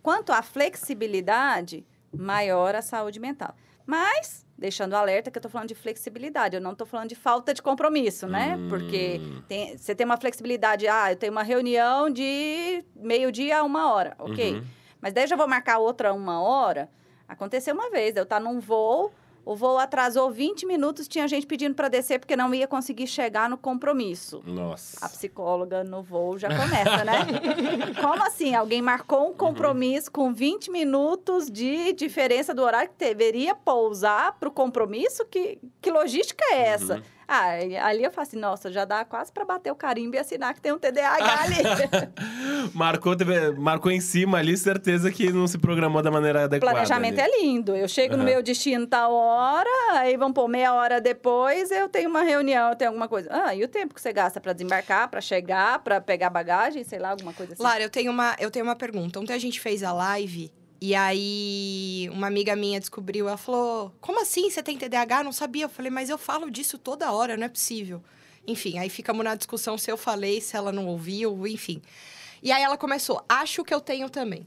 [0.03, 1.83] Quanto à flexibilidade,
[2.15, 3.55] maior a saúde mental.
[3.87, 7.53] Mas deixando alerta que eu estou falando de flexibilidade, eu não estou falando de falta
[7.53, 8.55] de compromisso, né?
[8.55, 8.69] Hum.
[8.69, 13.93] Porque tem, você tem uma flexibilidade, ah, eu tenho uma reunião de meio-dia a uma
[13.93, 14.53] hora, ok.
[14.53, 14.63] Uhum.
[15.01, 16.89] Mas daí eu já vou marcar outra uma hora.
[17.27, 19.11] Aconteceu uma vez, eu estar num voo,
[19.45, 23.49] o voo atrasou 20 minutos, tinha gente pedindo para descer porque não ia conseguir chegar
[23.49, 24.41] no compromisso.
[24.45, 25.05] Nossa.
[25.05, 27.13] A psicóloga no voo já começa, né?
[28.01, 28.55] Como assim?
[28.55, 34.47] Alguém marcou um compromisso com 20 minutos de diferença do horário que deveria pousar para
[34.47, 35.25] o compromisso?
[35.25, 36.95] Que, que logística é essa?
[36.95, 37.03] Uhum.
[37.35, 40.53] Ah, ali eu falo assim, nossa, já dá quase para bater o carimbo e assinar
[40.53, 41.55] que tem um TDAH ali.
[42.75, 43.15] marcou,
[43.57, 46.75] marcou em cima ali, certeza que não se programou da maneira adequada.
[46.75, 47.31] Planejamento ali.
[47.31, 47.75] é lindo.
[47.75, 48.31] Eu chego no Aham.
[48.31, 52.75] meu destino tal hora, aí vamos pôr meia hora depois, eu tenho uma reunião, eu
[52.75, 53.27] tenho alguma coisa.
[53.31, 56.99] Ah, e o tempo que você gasta para desembarcar, para chegar, para pegar bagagem, sei
[56.99, 57.63] lá, alguma coisa assim.
[57.63, 59.19] Lara, eu tenho uma, eu tenho uma pergunta.
[59.19, 60.53] Ontem a gente fez a live
[60.85, 65.23] e aí uma amiga minha descobriu, ela falou: "Como assim você tem TDAH?
[65.23, 65.63] Não sabia".
[65.63, 68.03] Eu falei: "Mas eu falo disso toda hora, não é possível".
[68.45, 71.81] Enfim, aí ficamos na discussão se eu falei, se ela não ouviu, enfim.
[72.41, 74.45] E aí ela começou: "Acho que eu tenho também".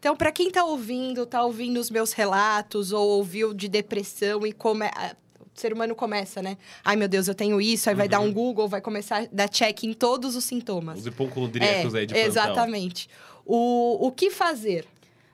[0.00, 4.52] Então, para quem tá ouvindo, tá ouvindo os meus relatos ou ouviu de depressão e
[4.52, 6.58] como é, o ser humano começa, né?
[6.84, 9.48] Ai, meu Deus, eu tenho isso, aí vai dar um Google, vai começar a dar
[9.48, 10.98] check em todos os sintomas.
[10.98, 12.32] Os hipocondríacos É, aí de plantão.
[12.32, 13.08] Exatamente.
[13.46, 14.88] O, o que fazer?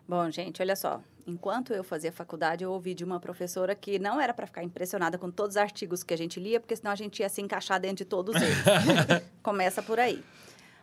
[0.08, 1.02] Bom, gente, olha só.
[1.26, 5.18] Enquanto eu fazia faculdade, eu ouvi de uma professora que não era para ficar impressionada
[5.18, 7.78] com todos os artigos que a gente lia, porque senão a gente ia se encaixar
[7.78, 8.56] dentro de todos eles.
[9.42, 10.24] Começa por aí.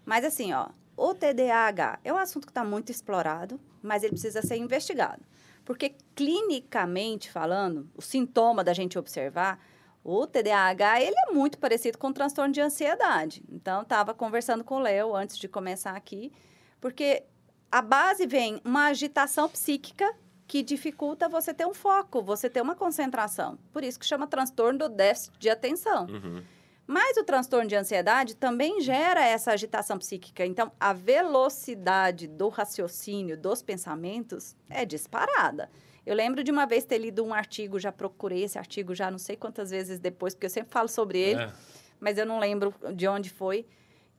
[0.05, 4.43] Mas assim, ó, o TDAH é um assunto que está muito explorado, mas ele precisa
[4.43, 5.23] ser investigado.
[5.65, 9.59] Porque clinicamente falando, o sintoma da gente observar,
[10.03, 13.43] o TDAH, ele é muito parecido com o transtorno de ansiedade.
[13.51, 16.31] Então, estava conversando com o Léo antes de começar aqui,
[16.79, 17.23] porque
[17.71, 20.13] a base vem uma agitação psíquica
[20.47, 23.57] que dificulta você ter um foco, você ter uma concentração.
[23.73, 26.05] Por isso que chama transtorno do déficit de atenção.
[26.05, 26.43] Uhum.
[26.87, 30.45] Mas o transtorno de ansiedade também gera essa agitação psíquica.
[30.45, 35.69] Então, a velocidade do raciocínio, dos pensamentos, é disparada.
[36.05, 39.17] Eu lembro de uma vez ter lido um artigo, já procurei esse artigo já não
[39.17, 41.51] sei quantas vezes depois, porque eu sempre falo sobre ele, É.
[41.99, 43.65] mas eu não lembro de onde foi.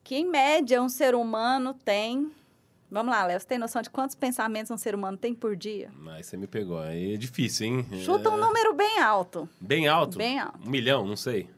[0.03, 2.29] Que, em média, um ser humano tem.
[2.89, 5.91] Vamos lá, Léo, você tem noção de quantos pensamentos um ser humano tem por dia?
[6.09, 6.79] Aí você me pegou.
[6.79, 7.85] Aí é difícil, hein?
[8.05, 8.39] Chuta um É.
[8.39, 9.47] número bem alto.
[9.59, 10.17] Bem alto?
[10.17, 10.65] Bem alto.
[10.65, 11.49] Um milhão, não sei.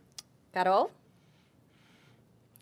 [0.52, 0.92] Carol?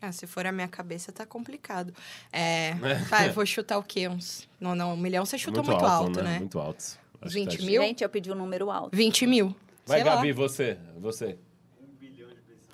[0.02, 1.94] Ah, se for a minha cabeça, tá complicado.
[2.32, 2.74] É.
[3.10, 4.08] Vai, vou chutar o quê?
[4.08, 4.48] Uns.
[4.60, 6.38] Não, não, um milhão você chuta muito, alto, né?
[6.40, 7.00] Muito alto.
[7.22, 7.82] Acho 20 que tá- mil?
[7.82, 8.96] Gente, eu pedi um número alto.
[8.96, 9.56] 20 mil.
[9.86, 10.16] Vai, Sei lá.
[10.18, 10.78] Gabi, você.
[11.00, 11.38] Você.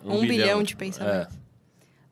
[0.03, 1.37] Um bilhão de pensamentos.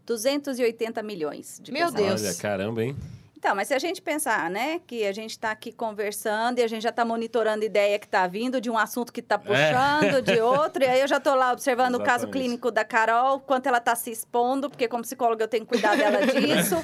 [0.05, 2.21] 280 milhões de Meu pensamentos.
[2.21, 2.33] Deus.
[2.35, 2.95] Olha, caramba, hein?
[3.43, 6.67] Então, mas se a gente pensar, né, que a gente está aqui conversando e a
[6.67, 10.39] gente já está monitorando ideia que está vindo de um assunto que está puxando de
[10.39, 12.31] outro, e aí eu já estou lá observando o caso Exatamente.
[12.33, 15.97] clínico da Carol, quanto ela está se expondo, porque como psicóloga eu tenho que cuidar
[15.97, 16.75] dela disso.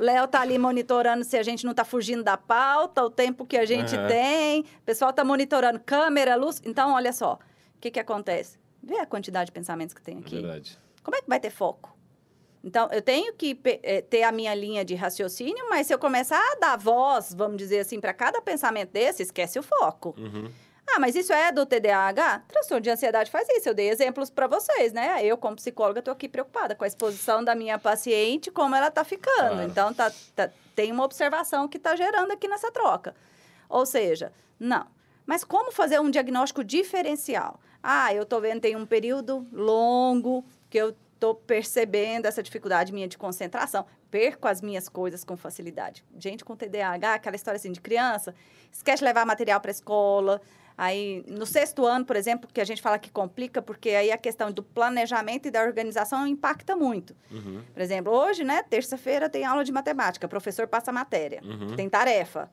[0.00, 3.56] Léo tá ali monitorando se a gente não está fugindo da pauta, o tempo que
[3.56, 4.08] a gente Aham.
[4.08, 4.60] tem.
[4.62, 6.60] O pessoal está monitorando câmera, luz.
[6.64, 8.58] Então, olha só, o que que acontece?
[8.82, 10.40] Vê a quantidade de pensamentos que tem É aqui.
[10.40, 10.76] verdade.
[11.04, 11.96] Como é que vai ter foco?
[12.62, 16.38] Então, eu tenho que eh, ter a minha linha de raciocínio, mas se eu começar
[16.52, 20.14] a dar voz, vamos dizer assim, para cada pensamento desse, esquece o foco.
[20.18, 20.50] Uhum.
[20.92, 22.42] Ah, mas isso é do TDAH?
[22.48, 23.68] Transtorno de ansiedade faz isso.
[23.68, 25.24] Eu dei exemplos para vocês, né?
[25.24, 29.04] Eu, como psicóloga, estou aqui preocupada com a exposição da minha paciente, como ela está
[29.04, 29.50] ficando.
[29.50, 29.62] Claro.
[29.62, 33.14] Então, tá, tá- tem uma observação que está gerando aqui nessa troca.
[33.68, 34.86] Ou seja, não.
[35.24, 37.60] Mas como fazer um diagnóstico diferencial?
[37.80, 43.06] Ah, eu estou vendo tem um período longo que eu estou percebendo essa dificuldade minha
[43.06, 43.84] de concentração.
[44.10, 46.02] Perco as minhas coisas com facilidade.
[46.18, 48.34] Gente com TDAH, aquela história assim de criança,
[48.72, 50.40] esquece de levar material para a escola.
[50.78, 54.16] Aí, no sexto ano, por exemplo, que a gente fala que complica, porque aí a
[54.16, 57.14] questão do planejamento e da organização impacta muito.
[57.30, 57.62] Uhum.
[57.74, 61.76] Por exemplo, hoje, né, terça-feira tem aula de matemática, o professor passa a matéria, Uhum.
[61.76, 62.50] tem tarefa.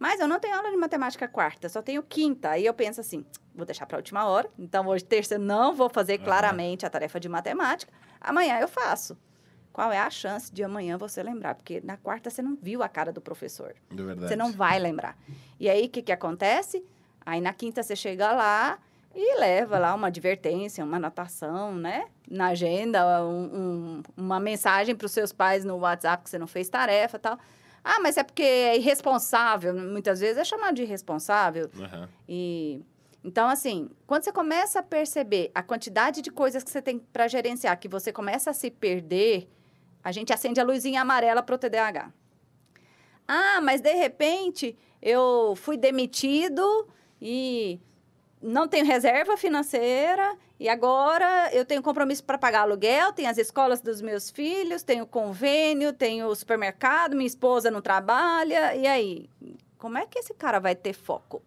[0.00, 2.48] Mas eu não tenho aula de matemática quarta, só tenho quinta.
[2.52, 3.22] Aí eu penso assim,
[3.54, 4.48] vou deixar para a última hora.
[4.58, 7.92] Então, hoje, terça, não vou fazer claramente a tarefa de matemática.
[8.18, 9.14] Amanhã eu faço.
[9.70, 11.54] Qual é a chance de amanhã você lembrar?
[11.54, 13.74] Porque na quarta você não viu a cara do professor.
[13.90, 14.28] É verdade.
[14.28, 15.18] Você não vai lembrar.
[15.60, 16.82] E aí, o que, que acontece?
[17.24, 18.78] Aí, na quinta, você chega lá
[19.14, 22.06] e leva lá uma advertência, uma anotação, né?
[22.26, 26.46] Na agenda, um- um- uma mensagem para os seus pais no WhatsApp que você não
[26.46, 27.38] fez tarefa tal.
[27.82, 29.74] Ah, mas é porque é irresponsável.
[29.74, 31.70] Muitas vezes é chamado de irresponsável.
[31.78, 32.08] Aham.
[32.28, 32.82] E
[33.22, 37.28] então, assim, quando você começa a perceber a quantidade de coisas que você tem para
[37.28, 39.48] gerenciar, que você começa a se perder,
[40.02, 42.12] a gente acende a luzinha amarela para o TDAH.
[43.28, 46.88] Ah, mas de repente eu fui demitido
[47.20, 47.78] e
[48.42, 53.80] não tenho reserva financeira e agora eu tenho compromisso para pagar aluguel, tenho as escolas
[53.80, 59.28] dos meus filhos, tenho convênio, tenho o supermercado, minha esposa não trabalha, e aí?
[59.80, 61.42] como é que esse cara vai ter foco?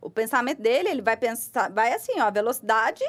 [0.00, 3.04] O pensamento dele, ele vai pensar, vai assim, ó, a velocidade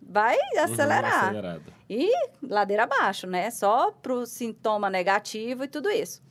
[0.00, 1.24] vai acelerar.
[1.24, 1.72] Uhum, acelerado.
[1.88, 2.10] E
[2.42, 3.50] ladeira abaixo, né?
[3.50, 6.22] Só para o sintoma negativo e tudo isso.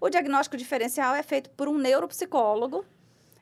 [0.00, 2.84] O diagnóstico diferencial é feito por um neuropsicólogo.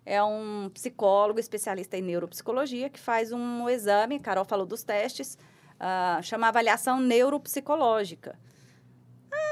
[0.04, 5.36] É um psicólogo especialista em neuropsicologia que faz um exame, Carol falou dos testes,
[5.76, 8.38] uh, chama avaliação neuropsicológica.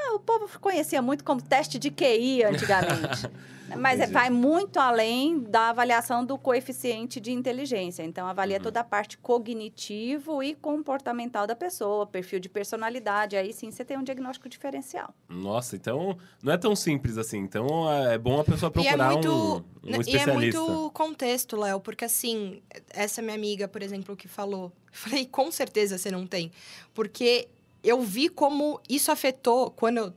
[0.09, 3.29] Ah, o povo conhecia muito como teste de QI antigamente.
[3.77, 8.03] Mas é, vai muito além da avaliação do coeficiente de inteligência.
[8.03, 8.63] Então, avalia uhum.
[8.63, 13.37] toda a parte cognitivo e comportamental da pessoa, perfil de personalidade.
[13.37, 15.13] Aí sim você tem um diagnóstico diferencial.
[15.29, 17.39] Nossa, então não é tão simples assim.
[17.39, 20.31] Então é bom a pessoa procurar é muito, um, um especialista.
[20.31, 25.27] E é muito contexto, Léo, porque assim, essa minha amiga, por exemplo, que falou, falei,
[25.27, 26.51] com certeza você não tem.
[26.95, 27.49] Porque
[27.89, 30.13] eu vi como isso afetou, quando eu,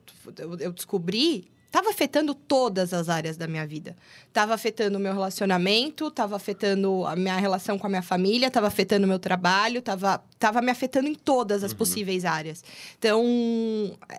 [0.59, 3.95] eu, descobri, estava afetando todas as áreas da minha vida.
[4.27, 8.67] Estava afetando o meu relacionamento, estava afetando a minha relação com a minha família, estava
[8.67, 11.77] afetando o meu trabalho, estava tava me afetando em todas as uhum.
[11.77, 12.61] possíveis áreas.
[12.99, 13.23] Então,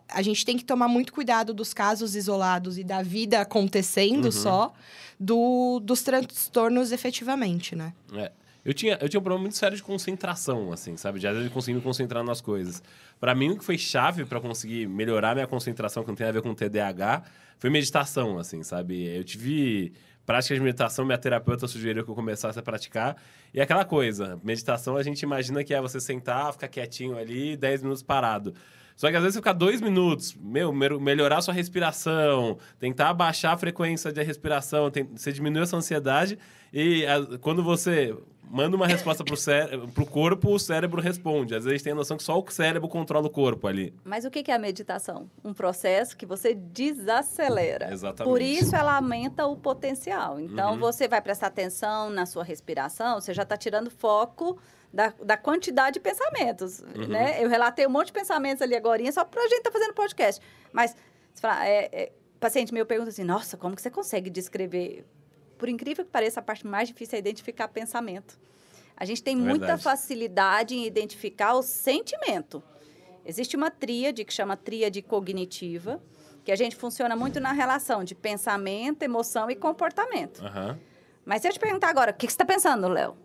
[0.09, 4.33] a gente tem que tomar muito cuidado dos casos isolados e da vida acontecendo uhum.
[4.33, 4.73] só,
[5.21, 7.93] do, dos transtornos efetivamente, né?
[8.15, 8.33] É.
[8.65, 11.19] Eu tinha, eu tinha um problema muito sério de concentração, assim, sabe?
[11.19, 12.83] De às vezes conseguir me concentrar nas coisas.
[13.19, 16.33] Para mim, o que foi chave para conseguir melhorar minha concentração, que não tem a
[16.33, 17.25] ver com TDAH,
[17.59, 19.05] foi meditação, assim, sabe?
[19.05, 19.93] Eu tive
[20.25, 23.17] prática de meditação, minha terapeuta sugeriu que eu começasse a praticar.
[23.53, 27.57] E é aquela coisa, meditação a gente imagina que é você sentar, ficar quietinho ali,
[27.57, 28.55] 10 minutos parado.
[29.03, 33.57] Só que às vezes você ficar dois minutos, meu, melhorar sua respiração, tentar abaixar a
[33.57, 36.39] frequência de respiração, tem, você diminui essa ansiedade
[36.73, 38.17] e a, quando você
[38.49, 41.53] manda uma resposta pro, cé pro corpo, o cérebro responde.
[41.53, 43.93] Às vezes tem a noção que só o cérebro controla o corpo ali.
[44.05, 45.29] Mas o que é a meditação?
[45.43, 47.93] Um processo que você desacelera.
[47.93, 48.33] Exatamente.
[48.33, 50.39] Por isso ela aumenta o potencial.
[50.39, 50.79] Então, uhum.
[50.79, 54.61] você vai prestar atenção na sua respiração, você já está tirando foco
[54.93, 57.09] da, da quantidade de pensamentos, uhum.
[57.09, 57.43] né?
[57.43, 59.95] Eu relatei um monte de pensamentos ali agora, só para a gente estar tá fazendo
[59.95, 60.45] podcast.
[60.73, 60.95] Mas,
[61.35, 65.05] fala, é, é, paciente meu pergunta assim, nossa, como que você consegue descrever
[65.63, 68.37] por incrível que pareça, a parte mais difícil é identificar pensamento.
[68.97, 72.61] A gente tem é muita facilidade em identificar o sentimento.
[73.25, 76.03] Existe uma tríade que chama tríade cognitiva,
[76.45, 80.43] que a gente funciona muito na relação de pensamento, emoção e comportamento.
[80.43, 80.77] Uhum.
[81.25, 83.17] Mas se eu te perguntar agora, o que, que você está pensando, Léo?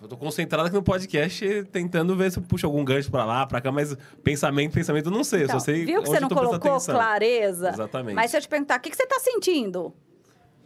[0.00, 3.46] Eu tô concentrado aqui no podcast, tentando ver se eu puxo algum gancho para lá,
[3.46, 5.42] para cá, mas pensamento, pensamento, eu não sei.
[5.42, 7.70] Então, só sei viu que você não colocou clareza?
[7.70, 8.14] Exatamente.
[8.14, 9.92] Mas se eu te perguntar, o que, que você está sentindo?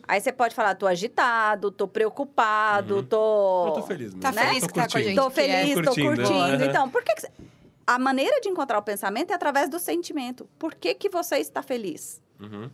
[0.07, 3.03] Aí você pode falar, tô agitado, tô preocupado, uhum.
[3.05, 3.67] tô...
[3.69, 4.13] Eu tô feliz.
[4.15, 4.47] Tá né?
[4.47, 5.17] feliz que tá com a gente.
[5.17, 6.23] Tô feliz, tô curtindo.
[6.23, 6.65] Tô curtindo.
[6.65, 7.29] Então, por que, que...
[7.87, 10.47] A maneira de encontrar o pensamento é através do sentimento.
[10.59, 12.21] Por que, que você está feliz?
[12.41, 12.69] Uhum.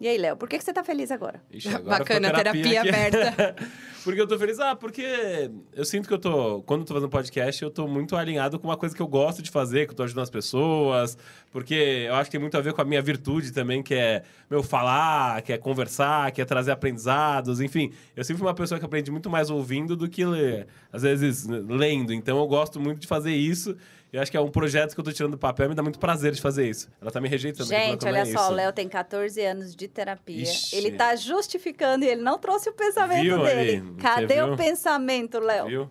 [0.00, 1.42] E aí, Léo, por que, que você tá feliz agora?
[1.50, 3.56] Ixi, agora Bacana, terapia, terapia aberta.
[4.04, 4.60] porque eu tô feliz?
[4.60, 6.62] Ah, porque eu sinto que eu tô...
[6.62, 9.42] Quando eu tô fazendo podcast, eu tô muito alinhado com uma coisa que eu gosto
[9.42, 11.18] de fazer, que eu tô ajudando as pessoas.
[11.50, 14.22] Porque eu acho que tem muito a ver com a minha virtude também, que é,
[14.48, 17.60] meu, falar, que é conversar, que é trazer aprendizados.
[17.60, 21.02] Enfim, eu sempre fui uma pessoa que aprende muito mais ouvindo do que, ler, às
[21.02, 22.12] vezes, lendo.
[22.12, 23.76] Então, eu gosto muito de fazer isso.
[24.12, 25.98] Eu acho que é um projeto que eu tô tirando do papel, me dá muito
[25.98, 26.88] prazer de fazer isso.
[27.00, 27.68] Ela tá me rejeitando.
[27.68, 28.52] Gente, olha é só, isso.
[28.52, 30.42] o Léo tem 14 anos de terapia.
[30.42, 30.76] Ixi.
[30.76, 33.76] Ele tá justificando e ele não trouxe o pensamento viu dele.
[33.76, 33.94] Ali?
[34.00, 35.66] Cadê o pensamento, Léo?
[35.66, 35.90] Viu?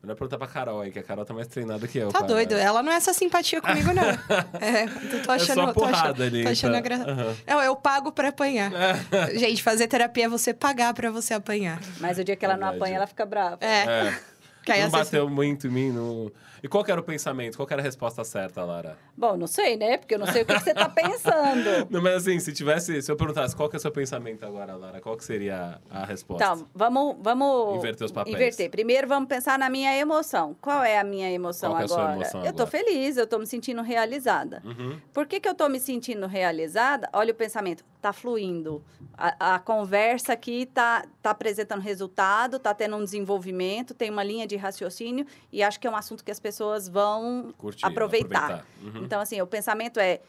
[0.00, 2.08] Melhor perguntar pra Carol aí, que a Carol tá mais treinada que eu.
[2.08, 2.32] Tá cara.
[2.32, 2.54] doido.
[2.54, 4.04] Ela não é essa simpatia comigo, não.
[4.60, 4.86] é,
[5.24, 6.42] tô achando, é só porrada tô achando, ali.
[6.44, 6.80] Tô achando tá.
[6.80, 6.96] gra...
[6.98, 7.36] uhum.
[7.46, 8.70] Não, eu pago pra apanhar.
[9.34, 11.80] Gente, fazer terapia é você pagar pra você apanhar.
[11.98, 13.58] Mas o dia que ela não apanha, ela fica brava.
[13.60, 14.06] É.
[14.06, 14.18] é.
[14.74, 15.90] Que não bateu muito em mim.
[15.90, 16.32] No...
[16.62, 17.56] E qual era o pensamento?
[17.56, 18.96] Qual era a resposta certa, Lara?
[19.18, 19.96] Bom, não sei, né?
[19.96, 21.88] Porque eu não sei o que, que você está pensando.
[21.90, 23.02] Não, mas assim, se tivesse...
[23.02, 26.04] Se eu perguntasse qual que é o seu pensamento agora, Lara, qual que seria a
[26.04, 26.44] resposta?
[26.44, 27.16] Então, vamos...
[27.20, 28.36] vamos Inverter os papéis.
[28.36, 28.70] Inverter.
[28.70, 30.56] Primeiro, vamos pensar na minha emoção.
[30.60, 32.02] Qual é a minha emoção qual agora?
[32.02, 34.62] É a sua emoção eu estou feliz, eu estou me sentindo realizada.
[34.64, 34.98] Uhum.
[35.12, 37.08] Por que, que eu estou me sentindo realizada?
[37.12, 37.84] Olha o pensamento.
[37.96, 38.82] Está fluindo.
[39.16, 44.46] A, a, conversa aqui está tá apresentando resultado, está tendo um desenvolvimento, tem uma linha
[44.46, 48.36] de raciocínio e acho que é um assunto que as pessoas vão Curtir, aproveitar.
[48.38, 48.66] aproveitar.
[48.80, 49.04] Uhum.
[49.08, 50.20] Então, assim, o pensamento é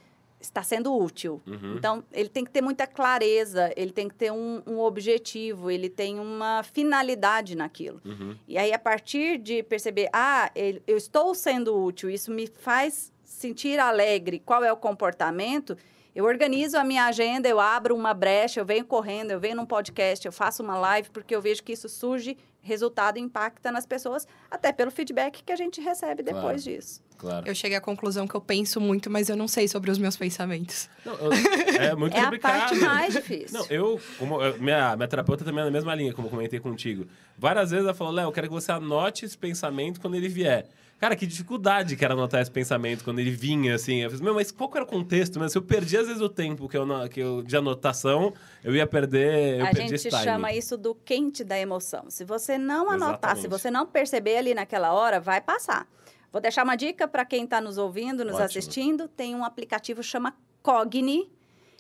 [0.41, 1.41] está sendo útil.
[1.45, 1.75] Uhum.
[1.77, 5.89] Então, ele tem que ter muita clareza, ele tem que ter um, um objetivo, ele
[5.89, 8.01] tem uma finalidade naquilo.
[8.05, 8.37] Uhum.
[8.47, 13.11] E aí, a partir de perceber, ah, ele, eu estou sendo útil, isso me faz
[13.23, 15.77] sentir alegre, qual é o comportamento,
[16.15, 19.65] eu organizo a minha agenda, eu abro uma brecha, eu venho correndo, eu venho num
[19.65, 24.27] podcast, eu faço uma live, porque eu vejo que isso surge resultado impacta nas pessoas,
[24.51, 26.57] até pelo feedback que a gente recebe depois Claro.
[26.61, 27.01] disso.
[27.17, 27.47] Claro.
[27.47, 30.15] Eu cheguei à conclusão que eu penso muito, mas eu não sei sobre os meus
[30.15, 30.89] pensamentos.
[31.05, 31.33] Não, eu- é
[31.95, 32.59] muito É a complicado.
[32.59, 33.59] parte mais difícil.
[33.59, 36.59] Não, eu, como eu- minha, minha terapeuta também é na mesma linha, como eu comentei
[36.59, 37.07] contigo.
[37.37, 40.65] Várias vezes ela falou, Léo, eu quero que você anote esse pensamento quando ele vier.
[40.99, 44.01] Cara, que dificuldade que era anotar esse pensamento quando ele vinha, assim.
[44.01, 45.39] Eu falei, meu, mas qual era o contexto?
[45.39, 48.75] Mas se eu perdi, às vezes, o tempo que eu, que eu, de anotação, eu
[48.75, 52.09] ia perder, eu a gente chama isso do quente da emoção.
[52.09, 53.47] Se você não anotar, se Exatamente.
[53.47, 55.87] você não perceber ali naquela hora, vai passar.
[56.33, 58.45] Vou deixar uma dica para quem está nos ouvindo, nos Ótimo.
[58.45, 59.07] assistindo.
[59.07, 61.31] Tem um aplicativo chama Cogni.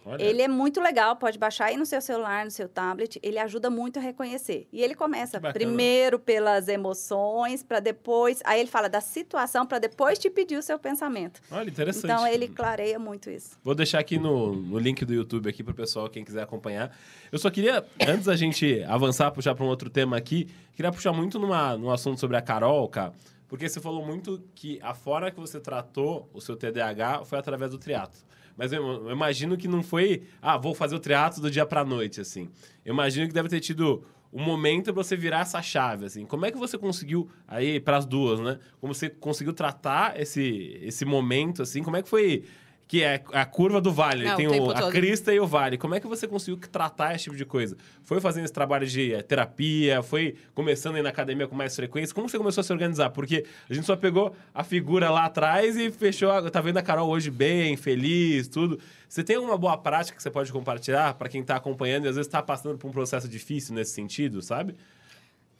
[0.05, 3.19] Olha, Ele é muito legal, pode baixar aí no seu celular, no seu tablet.
[3.21, 4.67] Ele ajuda muito a reconhecer.
[4.71, 8.41] E ele começa primeiro pelas emoções, para depois.
[8.45, 11.41] Aí ele fala da situação, para depois te pedir o seu pensamento.
[11.51, 12.11] olha, interessante.
[12.11, 13.57] Então ele clareia muito isso.
[13.63, 16.95] Vou deixar aqui no, no link do YouTube aqui pro pessoal, quem quiser acompanhar.
[17.31, 21.13] Eu só queria, antes da gente avançar, puxar para um outro tema aqui, queria puxar
[21.13, 23.13] muito numa, num assunto sobre a Carol, cara,
[23.47, 27.71] porque você falou muito que a forma que você tratou o seu TDAH foi através
[27.71, 28.28] do triatlo.
[28.59, 32.19] Mas eu, imagino que não foi, ah, vou fazer o triatlo do dia pra noite,
[32.19, 32.49] assim.
[32.83, 34.03] Eu imagino que deve ter tido
[34.33, 36.25] um momento pra você virar essa chave, assim.
[36.25, 38.59] Como é que você conseguiu, aí, pras duas, né?
[38.81, 41.81] Como você conseguiu tratar esse, esse momento, assim?
[41.81, 42.43] Como é que foi
[42.89, 45.77] que é a curva do vale, Não, tem o o- a crista e o vale.
[45.77, 47.77] Como é que você conseguiu tratar esse tipo de coisa?
[48.03, 50.01] Foi fazendo esse trabalho de eh, terapia?
[50.01, 52.15] Foi começando a ir na academia com mais frequência?
[52.15, 53.11] Como você começou a se organizar?
[53.11, 56.31] Porque a gente só pegou a figura lá atrás e fechou.
[56.31, 58.79] a- Tá vendo a Carol hoje bem, feliz, tudo.
[59.07, 62.15] Você tem alguma boa prática que você pode compartilhar para quem tá acompanhando e às
[62.15, 64.73] vezes tá passando por um processo difícil nesse sentido, sabe?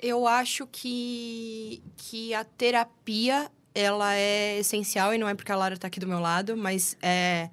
[0.02, 5.78] Eu acho que, que a terapia ela é essencial e não é porque a Lara
[5.78, 7.50] tá aqui do meu lado, mas é,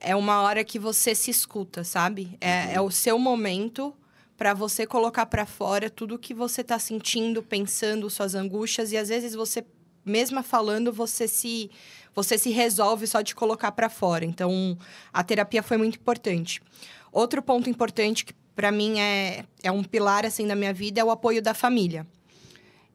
[0.00, 2.36] é uma hora que você se escuta, sabe?
[2.40, 3.94] É, é o seu momento
[4.36, 9.08] para você colocar para fora tudo que você tá sentindo, pensando, suas angústias e às
[9.08, 9.64] vezes você
[10.04, 11.70] mesma falando você se
[12.14, 14.24] você se resolve só de colocar para fora.
[14.24, 14.78] Então,
[15.12, 16.62] a terapia foi muito importante.
[17.10, 21.04] Outro ponto importante que para mim é, é um pilar assim da minha vida é
[21.04, 22.06] o apoio da família.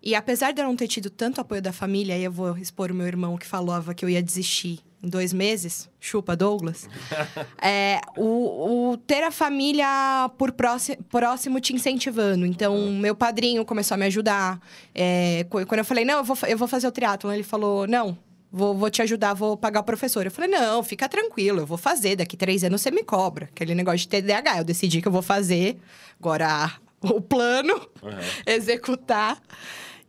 [0.02, 2.92] E apesar de eu não ter tido tanto apoio da família, aí eu vou expor
[2.92, 6.88] o meu irmão que falava que eu ia desistir em dois meses, chupa Douglas.
[7.62, 12.46] é, o, o ter a família por próximo, próximo te incentivando.
[12.46, 14.60] Então, meu padrinho começou a me ajudar.
[14.94, 17.88] É, qu- quando eu falei, não, eu vou, eu vou fazer o triatlon, ele falou,
[17.88, 18.18] não,
[18.52, 20.26] vou, vou te ajudar, vou pagar o professor.
[20.26, 23.46] Eu falei, não, fica tranquilo, eu vou fazer, daqui três anos você me cobra.
[23.46, 25.78] Aquele negócio de TDAH, eu decidi que eu vou fazer.
[26.20, 27.74] Agora, o plano,
[28.04, 28.10] Uhum.
[28.46, 29.42] executar.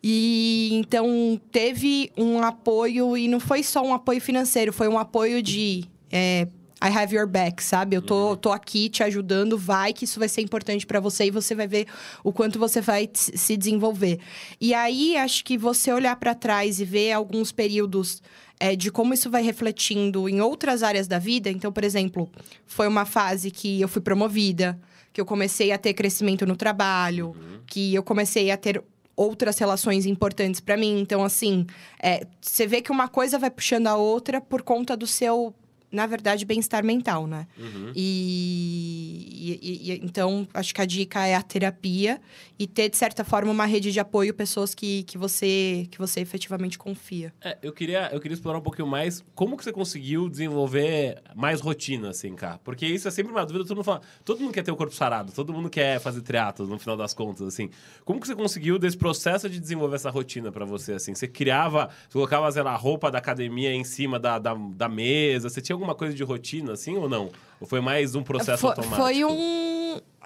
[0.02, 5.42] E então teve um apoio, e não foi só um apoio financeiro, foi um apoio
[5.42, 6.48] de é,
[6.82, 7.94] I have your back, sabe?
[7.94, 11.30] Eu tô, tô aqui te ajudando, vai que isso vai ser importante pra você e
[11.30, 11.86] você vai ver
[12.24, 14.18] o quanto você vai se desenvolver.
[14.58, 18.22] E aí acho que você olhar pra trás e ver alguns períodos
[18.58, 21.50] é, de como isso vai refletindo em outras áreas da vida.
[21.50, 22.30] Então, por exemplo,
[22.66, 24.80] foi uma fase que eu fui promovida,
[25.12, 27.36] que eu comecei a ter crescimento no trabalho,
[27.66, 28.82] que eu comecei a ter
[29.16, 31.00] outras relações importantes pra mim.
[31.00, 31.66] Então, assim,
[32.02, 35.54] é, você vê que uma coisa vai puxando a outra por conta do seu,
[35.92, 37.46] na verdade, bem-estar mental, né?
[37.58, 37.92] Uhum.
[37.94, 42.20] E, e- e- então acho que a dica é a terapia
[42.60, 46.20] e ter de certa forma uma rede de apoio pessoas que, que você que você
[46.20, 47.32] efetivamente confia.
[47.40, 51.62] É, eu queria, eu queria explorar um pouquinho mais como que você conseguiu desenvolver mais
[51.62, 52.60] rotina, assim, cara.
[52.62, 54.94] Porque isso é sempre uma dúvida, todo mundo fala, todo mundo quer ter o corpo
[54.94, 57.70] sarado, todo mundo quer fazer triatlos no final das contas, assim.
[58.04, 61.14] Como que você conseguiu desse processo de desenvolver essa rotina pra você, assim?
[61.14, 64.86] Você criava, você colocava, sei lá, a roupa da academia em cima da, da, da
[64.86, 67.30] mesa, você tinha alguma coisa de rotina, assim, ou não?
[67.58, 69.02] Ou foi mais um processo foi, automático?
[69.02, 69.79] foi um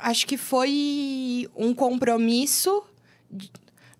[0.04, 2.82] acho que foi um compromisso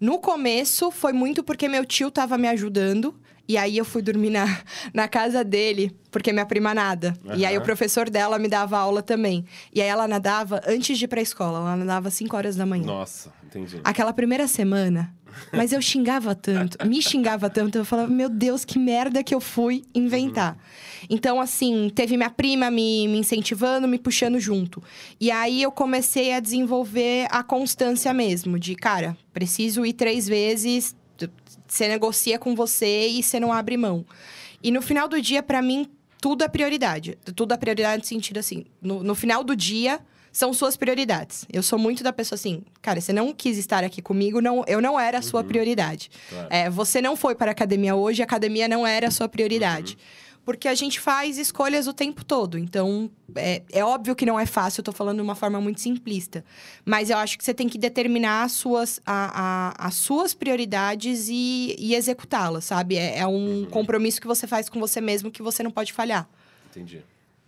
[0.01, 3.15] no começo foi muito porque meu tio tava me ajudando
[3.49, 4.45] e aí eu fui dormir na,
[4.93, 7.15] na casa dele, porque minha prima nada.
[7.37, 9.45] E aí o professor dela me dava aula também.
[9.73, 12.65] E aí ela nadava antes de ir pra escola, ela nadava às 5 horas da
[12.65, 12.87] manhã.
[12.87, 13.81] Nossa, entendi.
[13.85, 15.15] Aquela primeira semana.
[15.53, 19.41] Mas eu xingava tanto, me xingava tanto, eu falava, meu Deus, que merda que eu
[19.41, 20.57] fui inventar.
[21.09, 24.83] Então, assim, teve minha prima me, me incentivando, me puxando junto.
[25.21, 30.95] E aí eu comecei a desenvolver a constância mesmo, de, cara, preciso ir três vezes,
[31.67, 34.05] você negocia com você e você não abre mão.
[34.63, 35.89] E no final do dia, pra mim,
[36.21, 37.19] tudo é prioridade.
[37.37, 40.01] Tudo é prioridade no sentido assim, no, no final do dia
[40.35, 41.47] são suas prioridades.
[41.51, 44.83] Eu sou muito da pessoa assim, cara, você não quis estar aqui comigo, não, eu
[44.83, 46.11] não era a sua prioridade.
[46.29, 46.49] Claro.
[46.51, 49.97] É, você não foi para a academia hoje, a academia não era a sua prioridade.
[50.45, 52.59] porque a gente faz escolhas o tempo todo.
[52.59, 55.81] Então, é, é óbvio que não é fácil, eu tô falando de uma forma muito
[55.81, 56.45] simplista.
[56.85, 61.29] Mas eu acho que você tem que determinar as suas, a, a, as suas prioridades
[61.31, 62.97] e, e executá-las, sabe?
[62.97, 63.65] É, é um Uhum.
[63.71, 66.29] compromisso que você faz com você mesmo que você não pode falhar.
[66.71, 67.03] Entendi.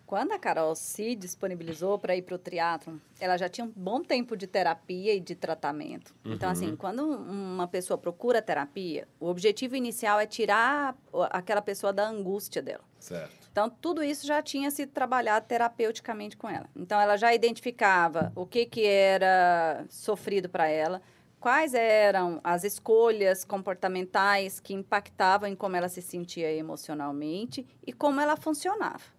[0.07, 4.01] Quando a Carol se disponibilizou para ir para o triatlon, ela já tinha um bom
[4.03, 6.15] tempo de terapia e de tratamento.
[6.25, 10.97] Então, assim, quando uma pessoa procura terapia, o objetivo inicial é tirar
[11.31, 12.85] aquela pessoa da angústia dela.
[13.01, 13.49] Certo.
[13.51, 16.69] Então, tudo isso já tinha sido trabalhado terapeuticamente com ela.
[16.77, 21.03] Então, ela já identificava o que, que era sofrido para ela,
[21.41, 28.21] quais eram as escolhas comportamentais que impactavam em como ela se sentia emocionalmente e como
[28.21, 29.16] ela funcionava.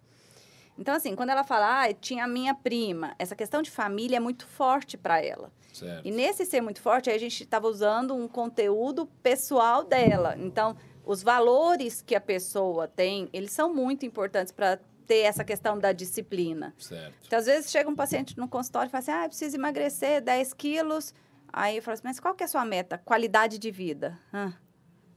[0.78, 4.20] Então, assim, quando ela fala, ah, tinha a minha prima, essa questão de família é
[4.20, 5.50] muito forte para ela.
[5.72, 6.06] Certo.
[6.06, 10.36] E nesse ser muito forte, a gente estava usando um conteúdo pessoal dela.
[10.38, 15.78] Então, os valores que a pessoa tem, eles são muito importantes para ter essa questão
[15.78, 16.74] da disciplina.
[16.78, 17.14] Certo.
[17.26, 20.22] Então, às vezes, chega um paciente no consultório e fala assim, ah, eu preciso emagrecer
[20.22, 21.12] 10 quilos.
[21.52, 22.98] Aí eu falo assim, mas qual que é a sua meta?
[22.98, 24.18] Qualidade de vida.
[24.32, 24.52] Ah,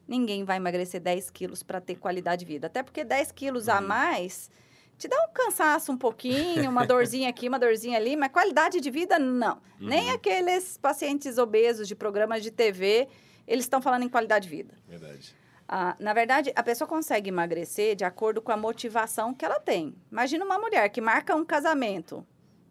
[0.08, 2.68] ninguém vai emagrecer 10 quilos para ter qualidade de vida.
[2.68, 4.50] Até porque 10 quilos a mais
[5.02, 8.92] te dá um cansaço um pouquinho, uma dorzinha aqui, uma dorzinha ali, mas qualidade de
[8.92, 9.60] vida, não.
[9.80, 13.08] Nem aqueles pacientes obesos de programas de TV,
[13.48, 14.76] eles estão falando em qualidade de vida.
[14.88, 15.36] Verdade.
[15.68, 19.96] Ah, na verdade, a pessoa consegue emagrecer de acordo com a motivação que ela tem.
[20.12, 22.24] Imagina uma mulher que marca um casamento.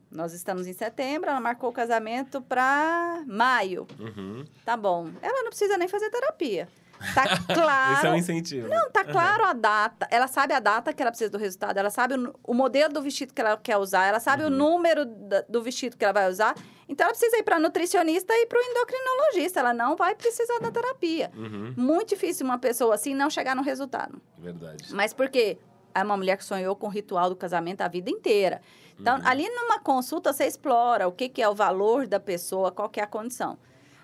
[0.09, 3.89] Nós estamos em setembro, ela marcou o casamento para maio.
[3.99, 4.45] Uhum.
[4.65, 5.11] Tá bom.
[5.21, 6.69] Ela não precisa nem fazer terapia.
[7.15, 8.17] Tá Esse é um claro.
[8.17, 8.69] incentivo.
[8.69, 10.07] Não, tá claro a data.
[10.11, 11.77] Ela sabe a data que ela precisa do resultado.
[11.79, 14.07] Ela sabe o, o modelo do vestido que ela quer usar.
[14.07, 16.55] Ela sabe o número da- do vestido que ela vai usar.
[16.89, 19.61] Então, ela precisa ir para nutricionista e para o endocrinologista.
[19.61, 21.31] Ela não vai precisar da terapia.
[21.37, 21.73] Uhum.
[21.77, 24.21] Muito difícil uma pessoa assim não chegar no resultado.
[24.39, 24.93] Verdade.
[24.95, 25.57] Mas por quê?
[25.95, 28.61] É uma mulher que sonhou com o ritual do casamento a vida inteira.
[28.99, 32.89] Então, ali numa consulta, você explora o que, que é o valor da pessoa, qual
[32.89, 33.59] que é a condição.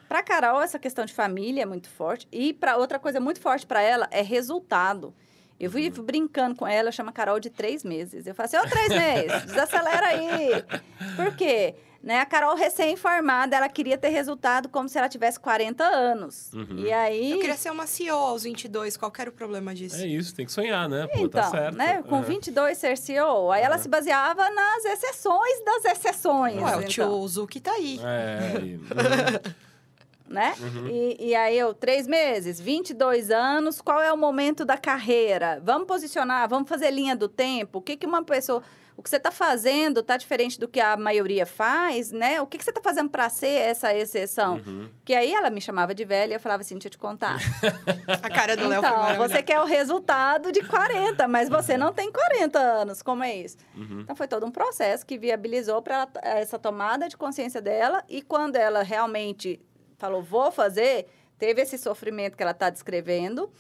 [0.08, 2.26] Para Carol, essa questão de família é muito forte.
[2.30, 5.12] E para outra coisa muito forte para ela é resultado.
[5.58, 8.26] Eu vivo brincando com ela, chama Carol de três meses.
[8.26, 10.64] Eu falo assim, ô, três meses, desacelera aí.
[11.16, 11.74] Por quê?
[12.02, 12.20] Né?
[12.20, 16.52] A Carol recém-formada, ela queria ter resultado como se ela tivesse 40 anos.
[16.52, 16.78] Uhum.
[16.78, 17.32] E aí...
[17.32, 19.96] Eu queria ser uma CEO aos 22, qual que era o problema disso?
[19.96, 21.08] É isso, tem que sonhar, né?
[21.08, 21.74] Pô, Então, tá certo.
[21.74, 22.02] né?
[22.04, 22.22] Com Uhum.
[22.22, 23.82] 22 ser CEO, aí ela Aham.
[23.82, 26.56] se baseava nas exceções das exceções.
[26.62, 27.98] Ué, o então, tio Zuki tá aí.
[28.04, 28.78] É,
[30.30, 30.36] aí.
[30.62, 30.82] Uhum.
[30.82, 30.90] né?
[30.90, 35.60] E, e aí eu, três meses, 22 anos, qual é o momento da carreira?
[35.62, 37.78] Vamos posicionar, vamos fazer linha do tempo.
[37.78, 38.62] O que, que uma pessoa.
[38.96, 42.40] O que você está fazendo está diferente do que a maioria faz, né?
[42.40, 44.54] O que, que você está fazendo para ser essa exceção?
[44.66, 44.88] Uhum.
[45.04, 47.36] Que aí ela me chamava de velha e eu falava assim: deixa eu te contar.
[48.22, 51.92] A cara do Léo foi Então, você quer o resultado de 40, mas você não
[51.92, 53.02] tem 40 anos.
[53.02, 53.58] Como é isso?
[53.74, 54.00] Uhum.
[54.00, 58.02] Então, foi todo um processo que viabilizou para essa tomada de consciência dela.
[58.08, 59.60] E quando ela realmente
[59.98, 61.06] falou, vou fazer,
[61.38, 63.50] teve esse sofrimento que ela está descrevendo,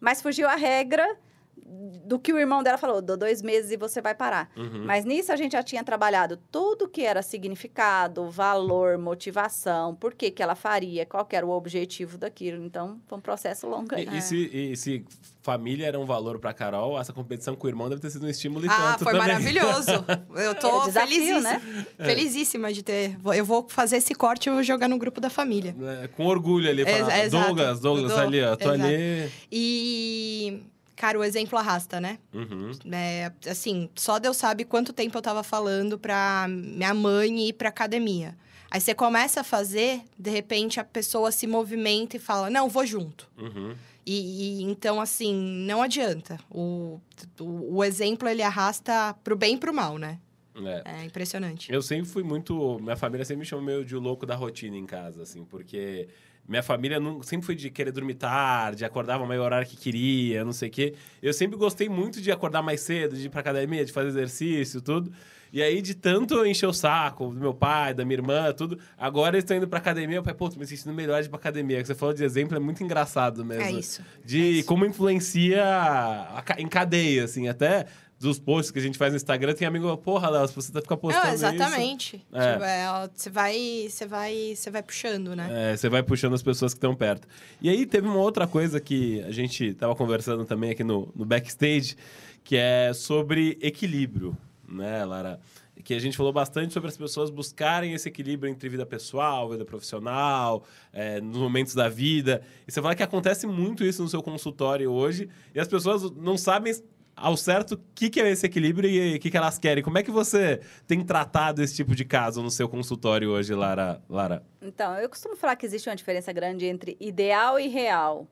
[0.00, 1.18] mas fugiu a regra
[1.56, 4.50] do que o irmão dela falou, dou dois meses e você vai parar.
[4.56, 4.84] Uhum.
[4.84, 10.30] Mas nisso a gente já tinha trabalhado tudo que era significado, valor, motivação, por que,
[10.30, 12.62] que ela faria, qual que era o objetivo daquilo.
[12.64, 13.94] Então, foi um processo longo.
[13.96, 15.04] E, e se, e se
[15.42, 18.28] família era um valor pra Carol, essa competição com o irmão deve ter sido um
[18.28, 19.28] estímulo e Ah, tanto foi também.
[19.28, 19.90] maravilhoso.
[20.36, 21.40] Eu tô É desafio, felizíssima.
[21.40, 21.86] né?
[21.98, 23.16] Felizíssima de ter.
[23.18, 25.74] Vou- Eu vou fazer esse corte e vou jogar no grupo da família.
[26.02, 27.46] É, com orgulho ali, Ex- exato.
[27.46, 28.88] Douglas, Douglas, Dou- ali, ó, tô exato.
[28.88, 29.30] ali.
[29.52, 30.62] E,
[30.96, 32.18] cara, o exemplo arrasta, né?
[32.32, 32.72] Uhum.
[32.92, 37.68] É, assim, só Deus sabe quanto tempo eu tava falando pra minha mãe ir pra
[37.68, 38.36] academia.
[38.70, 42.84] Aí você começa a fazer, de repente a pessoa se movimenta e fala: Não, vou
[42.84, 43.30] junto.
[43.38, 43.74] Uhum.
[44.06, 45.34] E, e, então, assim,
[45.66, 46.38] não adianta.
[46.50, 47.00] O,
[47.40, 50.18] o, o exemplo ele arrasta pro bem e pro mal, né?
[50.56, 51.00] É.
[51.00, 51.72] É impressionante.
[51.72, 52.78] Eu sempre fui muito.
[52.80, 56.08] Minha família sempre me chamou meio de louco da rotina em casa, assim, porque
[56.48, 60.44] minha família não, sempre foi de querer dormir tarde, acordava o maior horário que queria,
[60.44, 60.94] não sei o quê.
[61.22, 64.80] Eu sempre gostei muito de acordar mais cedo, de ir pra academia, de fazer exercício,
[64.80, 65.10] tudo.
[65.52, 68.76] E aí, de tanto eu encher o saco do meu pai, da minha irmã, tudo,
[68.98, 70.16] agora eles estão indo pra academia.
[70.16, 71.78] Eu pai, pô, tô me sentindo melhor de ir pra academia.
[71.78, 73.62] O que você falou de exemplo é muito engraçado mesmo.
[73.62, 74.02] É isso.
[74.24, 74.66] De É isso.
[74.66, 77.86] como influencia a em cadeia, assim, até
[78.24, 80.80] dos posts que a gente faz no Instagram, tem amigo, porra, Léo, se você tá
[80.80, 81.44] ficar postando Não, isso...
[81.44, 82.26] exatamente.
[82.32, 82.52] É.
[82.52, 85.72] Tipo, é, Você vai, você vai, você vai puxando, né?
[85.72, 87.28] É, você vai puxando as pessoas que estão perto.
[87.60, 91.24] E aí teve uma outra coisa que a gente tava conversando também aqui no, no
[91.24, 91.96] backstage,
[92.42, 94.36] que é sobre equilíbrio,
[94.68, 95.38] né, Lara?
[95.82, 99.64] Que a gente falou bastante sobre as pessoas buscarem esse equilíbrio entre vida pessoal, vida
[99.64, 102.42] profissional, é, nos momentos da vida.
[102.66, 106.38] E você fala que acontece muito isso no seu consultório hoje, e as pessoas não
[106.38, 106.72] sabem
[107.16, 109.82] ao certo o que, que é esse equilíbrio e o que, que elas querem.
[109.82, 114.02] Como é que você tem tratado esse tipo de caso no seu consultório hoje, Lara?
[114.08, 114.42] Lara?
[114.60, 118.26] Então, eu costumo falar que existe uma diferença grande entre ideal e real.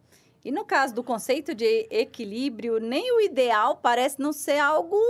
[0.44, 5.00] E no caso do conceito de equilíbrio, nem o ideal parece não ser algo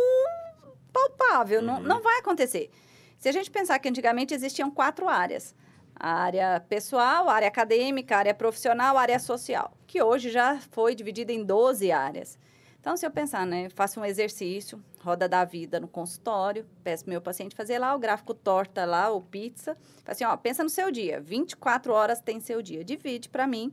[0.92, 1.66] palpável, uhum.
[1.66, 2.70] não, não vai acontecer.
[3.18, 5.54] Se a gente pensar que antigamente existiam quatro áreas:
[5.96, 10.58] a área pessoal, a área acadêmica, a área profissional, a área social, que hoje já
[10.70, 12.38] foi dividida em 12 áreas.
[12.82, 17.20] Então, se eu pensar, né, faço um exercício, roda da vida no consultório, peço meu
[17.20, 21.20] paciente fazer lá o gráfico torta lá, ou pizza, assim, ó, pensa no seu dia,
[21.20, 23.72] 24 horas tem seu dia, divide para mim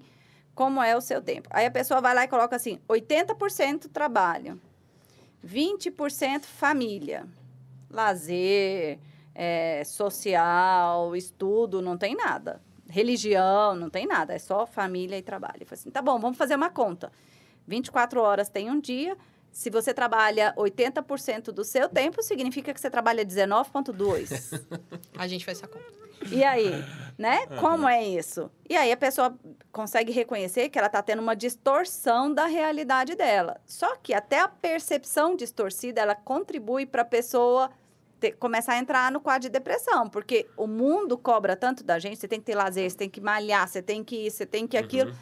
[0.54, 1.50] como é o seu tempo.
[1.52, 4.62] Aí a pessoa vai lá e coloca assim, 80% trabalho,
[5.44, 7.26] 20% família,
[7.90, 9.00] lazer,
[9.34, 12.62] é, social, estudo, não tem nada.
[12.88, 15.62] Religião, não tem nada, é só família e trabalho.
[15.62, 17.12] Eu assim, tá bom, vamos fazer uma conta.
[17.70, 19.16] 24 horas tem um dia.
[19.52, 24.62] Se você trabalha 80% do seu tempo, significa que você trabalha 19,2.
[25.18, 26.00] a gente faz essa conta.
[26.32, 26.72] E aí,
[27.18, 27.48] né?
[27.60, 28.52] Como é isso?
[28.70, 29.38] E aí a pessoa
[29.72, 33.60] consegue reconhecer que ela está tendo uma distorção da realidade dela.
[33.66, 37.72] Só que até a percepção distorcida, ela contribui para a pessoa
[38.20, 42.20] ter, começar a entrar no quadro de depressão, porque o mundo cobra tanto da gente,
[42.20, 44.68] você tem que ter lazer, você tem que malhar, você tem que isso, você tem
[44.68, 45.18] que aquilo, uhum.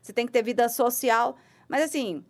[0.00, 1.36] você tem que ter vida social.
[1.68, 2.24] Mas assim,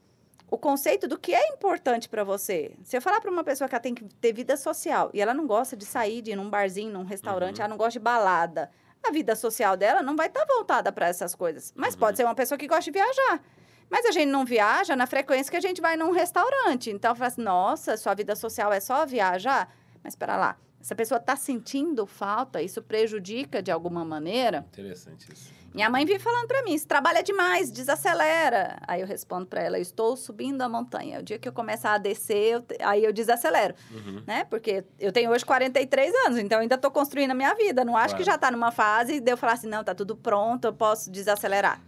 [0.50, 2.74] o conceito do que é importante para você.
[2.82, 5.34] Se eu falar para uma pessoa que ela tem que ter vida social e ela
[5.34, 7.64] não gosta de sair, de ir num barzinho, num restaurante, uhum.
[7.64, 8.70] ela não gosta de balada,
[9.06, 11.72] a vida social dela não vai estar tá voltada para essas coisas.
[11.76, 12.00] Mas uhum.
[12.00, 13.42] pode ser uma pessoa que gosta de viajar.
[13.90, 16.90] Mas a gente não viaja na frequência que a gente vai num restaurante.
[16.90, 19.72] Então, fala assim, nossa, sua vida social é só viajar?
[20.02, 24.66] Mas espera lá, essa pessoa está sentindo falta, isso prejudica de alguma maneira?
[24.72, 25.58] Interessante isso.
[25.74, 28.78] Minha mãe vive falando para mim, se trabalha demais, desacelera.
[28.86, 31.20] Aí eu respondo para ela, estou subindo a montanha.
[31.20, 34.22] O dia que eu começar a descer, eu aí eu desacelero, uhum.
[34.26, 34.44] né?
[34.44, 37.84] Porque eu tenho hoje 43 anos, então ainda estou construindo a minha vida.
[37.84, 38.16] Não acho claro.
[38.16, 41.10] que já está numa fase de eu falar assim, não, tá tudo pronto, eu posso
[41.10, 41.80] desacelerar.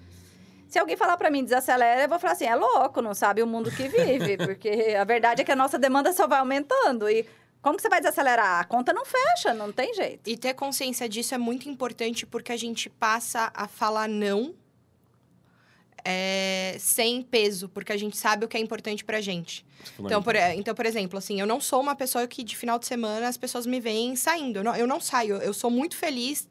[0.69, 3.47] Se alguém falar para mim desacelera, eu vou falar assim, é louco, não sabe o
[3.47, 7.27] mundo que vive, porque a verdade é que a nossa demanda só vai aumentando e
[7.63, 8.61] como que você vai desacelerar?
[8.61, 10.29] A conta não fecha, não tem jeito.
[10.29, 14.55] E ter consciência disso é muito importante porque a gente passa a falar não
[16.05, 19.65] é, sem peso, porque a gente sabe o que é importante pra gente.
[19.99, 22.87] Então por, então, por exemplo, assim, eu não sou uma pessoa que de final de
[22.87, 24.61] semana as pessoas me veem saindo.
[24.61, 26.49] Eu não, eu não saio, eu sou muito feliz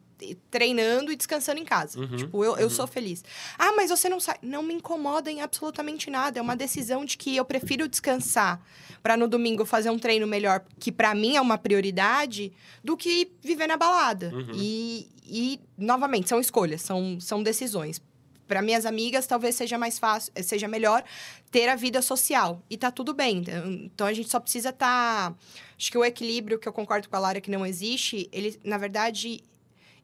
[0.51, 1.99] treinando e descansando em casa.
[1.99, 2.57] Uhum, tipo, eu, uhum.
[2.59, 3.23] eu sou feliz.
[3.57, 4.37] Ah, mas você não sai.
[4.41, 6.39] Não me incomoda em absolutamente nada.
[6.39, 8.61] É uma decisão de que eu prefiro descansar
[9.01, 12.51] para no domingo fazer um treino melhor, que para mim é uma prioridade,
[12.83, 14.31] do que viver na balada.
[14.33, 14.51] Uhum.
[14.53, 18.01] E, e, novamente, são escolhas, são, são decisões.
[18.47, 21.03] Para minhas amigas, talvez seja mais fácil, seja melhor
[21.51, 22.63] ter a vida social.
[22.67, 23.43] E tá tudo bem.
[23.85, 25.31] Então a gente só precisa estar.
[25.31, 25.35] Tá...
[25.77, 28.79] Acho que o equilíbrio, que eu concordo com a Lara que não existe, ele, na
[28.79, 29.43] verdade,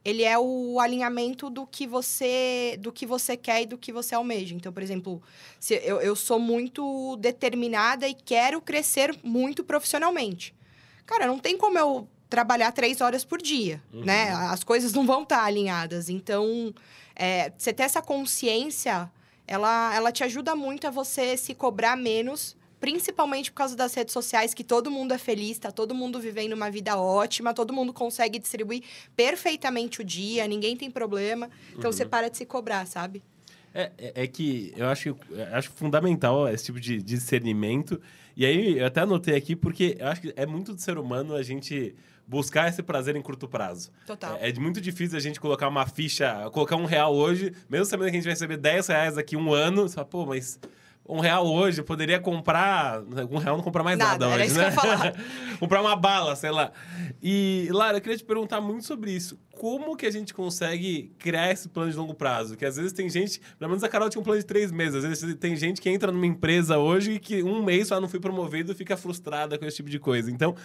[0.05, 4.13] ele é o alinhamento do que você do que você quer e do que você
[4.13, 4.53] almeja.
[4.53, 5.21] Então, por exemplo,
[5.59, 10.53] se eu, eu sou muito determinada e quero crescer muito profissionalmente.
[11.07, 14.05] Cara, não tem como eu trabalhar três horas por dia, uhum.
[14.05, 14.29] né?
[14.29, 16.07] As coisas não vão estar alinhadas.
[16.07, 16.73] Então,
[17.15, 19.11] é, você ter essa consciência,
[19.47, 24.13] ela, ela te ajuda muito a você se cobrar menos principalmente por causa das redes
[24.13, 27.93] sociais, que todo mundo é feliz, tá todo mundo vivendo uma vida ótima, todo mundo
[27.93, 28.83] consegue distribuir
[29.15, 31.49] perfeitamente o dia, ninguém tem problema.
[31.69, 31.91] Então uhum.
[31.91, 33.23] você para de se cobrar, sabe?
[33.73, 35.17] É, é, é que eu acho, eu
[35.51, 37.99] acho fundamental esse tipo de discernimento.
[38.37, 41.35] E aí, eu até anotei aqui, porque eu acho que é muito do ser humano
[41.35, 41.95] a gente
[42.27, 43.91] buscar esse prazer em curto prazo.
[44.05, 44.37] Total.
[44.39, 48.05] É, é muito difícil a gente colocar uma ficha, colocar um real hoje, mesmo sabendo
[48.05, 50.59] que a gente vai receber 10 reais daqui um ano, você fala, pô, mas
[51.07, 53.01] um real hoje, eu poderia comprar.
[53.29, 54.73] Um real não compra mais nada, nada hoje, né?
[55.59, 56.71] comprar uma bala, sei lá.
[57.21, 59.39] E, Lara, eu queria te perguntar muito sobre isso.
[59.51, 62.57] Como que a gente consegue criar esse plano de longo prazo?
[62.57, 64.95] Que às vezes tem gente, pelo menos a Carol tinha um plano de três meses.
[64.95, 68.09] Às vezes tem gente que entra numa empresa hoje e que um mês só não
[68.09, 70.31] foi promovido e fica frustrada com esse tipo de coisa.
[70.31, 70.55] Então,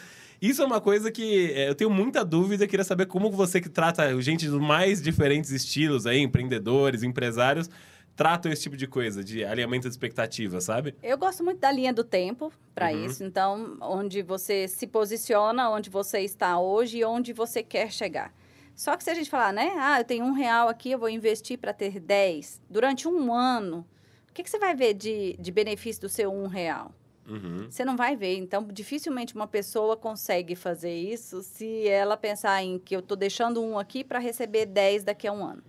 [0.41, 2.67] isso é uma coisa que é, eu tenho muita dúvida.
[2.67, 7.69] Queria saber como você que trata gente dos mais diferentes estilos aí, empreendedores, empresários
[8.17, 10.95] tratam esse tipo de coisa, de alinhamento de expectativa, sabe?
[11.03, 13.07] Eu gosto muito da linha do tempo para uhum.
[13.07, 13.25] isso.
[13.25, 18.33] Então, onde você se posiciona, onde você está hoje e onde você quer chegar.
[18.77, 19.73] Só que se a gente falar, né?
[19.77, 22.61] Ah, eu tenho um real aqui, eu vou investir para ter 10.
[22.69, 23.87] Durante um ano,
[24.29, 26.95] o que, que você vai ver de, de benefício do seu um real?
[27.29, 27.71] Uhum.
[27.71, 28.37] Você não vai ver.
[28.37, 33.63] Então, dificilmente uma pessoa consegue fazer isso se ela pensar em que eu estou deixando
[33.63, 35.63] um aqui para receber 10 daqui a um ano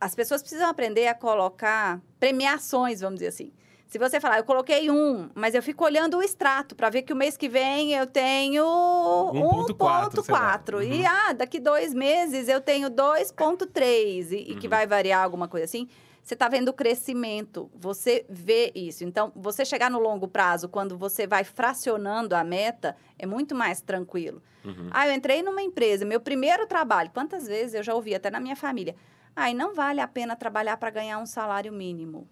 [0.00, 3.52] as pessoas precisam aprender a colocar premiações, vamos dizer assim.
[3.86, 7.12] Se você falar, eu coloquei um, mas eu fico olhando o extrato para ver que
[7.12, 10.58] o mês que vem eu tenho 1.4, sei lá.
[10.58, 10.92] 1.4.
[10.92, 15.64] E ah, daqui dois meses eu tenho 2.3 e, e que vai variar alguma coisa
[15.64, 15.88] assim.
[16.26, 19.04] Você está vendo o crescimento, você vê isso.
[19.04, 23.80] Então, você chegar no longo prazo, quando você vai fracionando a meta, é muito mais
[23.80, 24.42] tranquilo.
[24.64, 24.88] Uhum.
[24.90, 27.12] Ah, eu entrei numa empresa, meu primeiro trabalho.
[27.14, 28.96] Quantas vezes eu já ouvi, até na minha família.
[29.38, 32.26] Ai, não vale a pena trabalhar para ganhar um salário mínimo.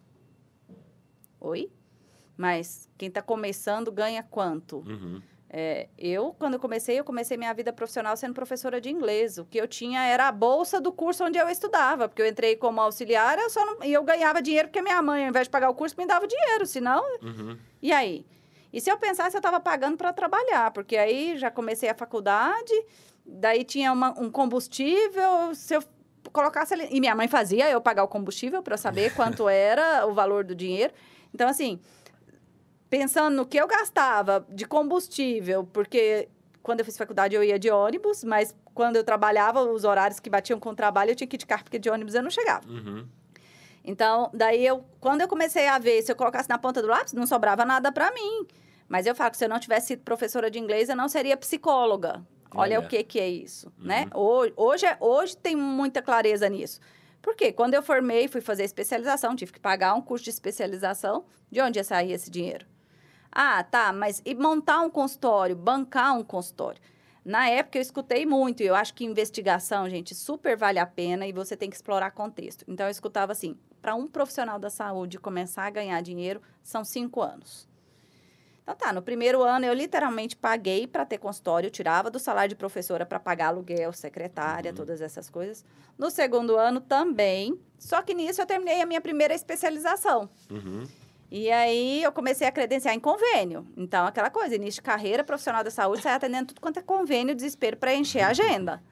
[1.39, 1.71] Oi?
[2.37, 4.79] Mas quem está começando ganha quanto?
[4.79, 5.21] Uhum.
[5.57, 9.37] É, eu, quando eu comecei, eu comecei minha vida profissional sendo professora de inglês.
[9.39, 12.57] O que eu tinha era a bolsa do curso onde eu estudava, porque eu entrei
[12.57, 15.51] como auxiliar eu só não- e eu ganhava dinheiro porque minha mãe, ao invés de
[15.51, 16.67] pagar o curso, me dava dinheiro.
[16.67, 17.57] Senão, Uhum.
[17.81, 18.27] e aí?
[18.73, 22.73] E se eu pensasse, eu estava pagando para trabalhar, porque aí já comecei a faculdade,
[23.25, 25.85] daí tinha uma- um combustível, se eu
[26.35, 26.89] colocasse ali...
[26.91, 30.55] E minha mãe fazia eu pagar o combustível para saber quanto era o valor do
[30.55, 30.93] dinheiro.
[31.33, 31.81] Então, assim,
[32.91, 36.29] pensando no que eu gastava de combustível, porque
[36.63, 40.29] quando eu fiz faculdade eu ia de ônibus, mas quando eu trabalhava, os horários que
[40.29, 42.31] batiam com o trabalho, eu tinha que ir de carro, porque de ônibus eu não
[42.31, 42.69] chegava.
[42.69, 43.07] Uhum.
[43.85, 47.13] Então, daí eu, quando eu comecei a ver, se eu colocasse na ponta do lápis,
[47.13, 48.47] não sobrava nada para mim.
[48.89, 51.37] Mas eu falo que se eu não tivesse sido professora de inglês, eu não seria
[51.37, 52.23] psicóloga.
[52.55, 52.87] Olha, Olha.
[52.87, 54.07] o que que é isso, né?
[54.15, 56.81] Hoje, hoje, é- hoje tem muita clareza nisso.
[57.21, 57.53] Por quê?
[57.53, 61.25] Quando eu formei, fui fazer especialização, tive que pagar um curso de especialização.
[61.51, 62.67] De onde ia sair esse dinheiro?
[63.31, 66.81] Ah, tá, mas e montar um consultório, bancar um consultório?
[67.25, 71.27] Na época eu escutei muito, e eu acho que investigação, gente, super vale a pena
[71.27, 72.65] e você tem que explorar contexto.
[72.69, 77.23] Então eu escutava assim: para um profissional da saúde começar a ganhar dinheiro, são cinco
[77.23, 77.67] anos.
[78.65, 82.49] Então tá, no primeiro ano eu literalmente paguei para ter consultório, eu tirava do salário
[82.49, 85.63] de professora para pagar aluguel, secretária, todas essas coisas.
[85.99, 90.31] No segundo ano também, só que nisso eu terminei a minha primeira especialização.
[90.51, 90.85] Uhum.
[91.31, 93.67] E aí eu comecei a credenciar em convênio.
[93.77, 97.35] Então, aquela coisa, início de carreira, profissional da saúde, sai atendendo tudo quanto é convênio,
[97.35, 98.83] desespero para encher a agenda.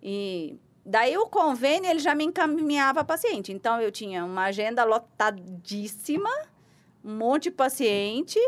[0.00, 3.50] E daí o convênio, ele já me encaminhava paciente.
[3.50, 6.30] Então, eu tinha uma agenda lotadíssima,
[7.04, 8.38] um monte de paciente,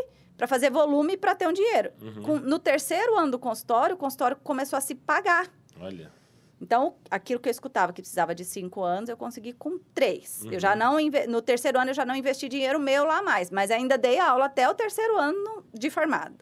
[0.43, 1.91] para fazer volume para ter um dinheiro.
[2.21, 5.47] Com- no terceiro ano do consultório, o consultório começou a se pagar.
[5.79, 6.11] Olha.
[6.59, 10.43] Então, aquilo que eu escutava que precisava de cinco anos, eu consegui com três.
[10.51, 13.49] Eu já não inve- no terceiro ano eu já não investi dinheiro meu lá mais,
[13.49, 16.35] mas ainda dei aula até o terceiro ano de formada.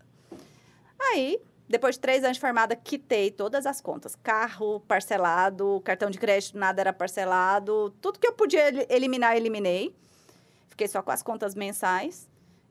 [1.00, 1.40] Aí,
[1.70, 6.58] depois de três anos de formada, quitei todas as contas: carro parcelado, cartão de crédito
[6.58, 9.96] nada era parcelado, tudo que eu podia el- eliminar, eliminei.
[10.70, 12.28] Fiquei só com as contas mensais.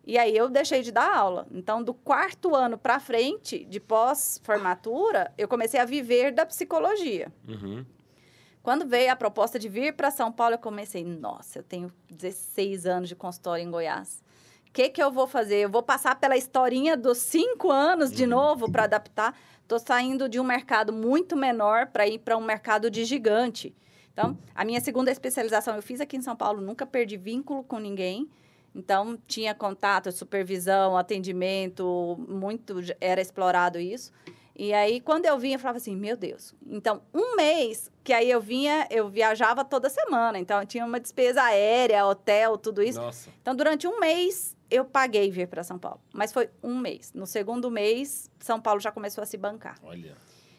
[0.07, 1.47] E aí eu deixei de dar aula.
[1.51, 7.33] Então, do quarto ano para frente, de pós-formatura, eu comecei a viver da psicologia.
[7.47, 7.85] Uhum.
[8.63, 12.87] Quando veio a proposta de vir para São Paulo, eu comecei, nossa, eu tenho 16
[12.87, 14.23] anos de consultório em Goiás.
[14.69, 15.57] O que, que eu vou fazer?
[15.57, 19.37] Eu vou passar pela historinha dos cinco anos de novo para adaptar.
[19.63, 23.75] Estou saindo de um mercado muito menor para ir para um mercado de gigante.
[24.13, 27.79] Então, a minha segunda especialização eu fiz aqui em São Paulo, nunca perdi vínculo com
[27.79, 28.29] ninguém.
[28.75, 34.13] Então, tinha contato, supervisão, atendimento, muito era explorado isso.
[34.57, 36.55] E aí, quando eu vinha, eu falava assim, meu Deus.
[36.67, 40.39] Então, um mês que aí eu vinha, eu viajava toda semana.
[40.39, 43.01] Então, eu tinha uma despesa aérea, hotel, tudo isso.
[43.01, 43.31] Nossa.
[43.41, 46.01] Então, durante um mês, eu paguei vir para São Paulo.
[46.13, 47.13] Mas foi um mês.
[47.15, 49.79] No segundo mês, São Paulo já começou a se bancar.
[49.83, 50.15] Olha.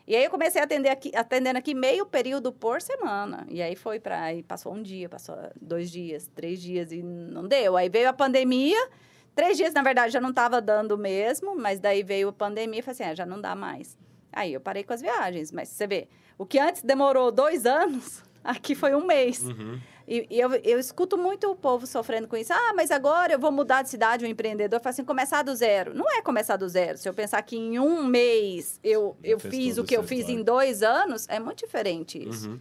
[0.08, 3.46] E aí eu comecei a atender aqui, atendendo aqui meio período por semana.
[3.50, 7.48] E aí foi para aí passou um dia, passou dois dias, três dias e não
[7.48, 7.78] deu.
[7.78, 8.90] Aí veio a pandemia.
[9.34, 12.82] Três dias, na verdade, já não estava dando mesmo, mas daí veio a pandemia e
[12.82, 13.98] falei assim, ah, já não dá mais.
[14.32, 18.24] Aí eu parei com as viagens, mas você vê, o que antes demorou dois anos,
[18.44, 19.42] aqui foi um mês.
[19.44, 19.80] Uhum.
[20.08, 22.52] E, e eu, eu escuto muito o povo sofrendo com isso.
[22.54, 24.80] Ah, mas agora eu vou mudar de cidade, um empreendedor.
[24.80, 25.94] Fala assim, começar do zero.
[25.94, 26.98] Não é começar do zero.
[26.98, 30.20] Se eu pensar que em um mês eu, eu fez fiz o que eu fiz
[30.20, 30.40] história.
[30.40, 32.50] em dois anos, é muito diferente isso.
[32.50, 32.60] Uhum.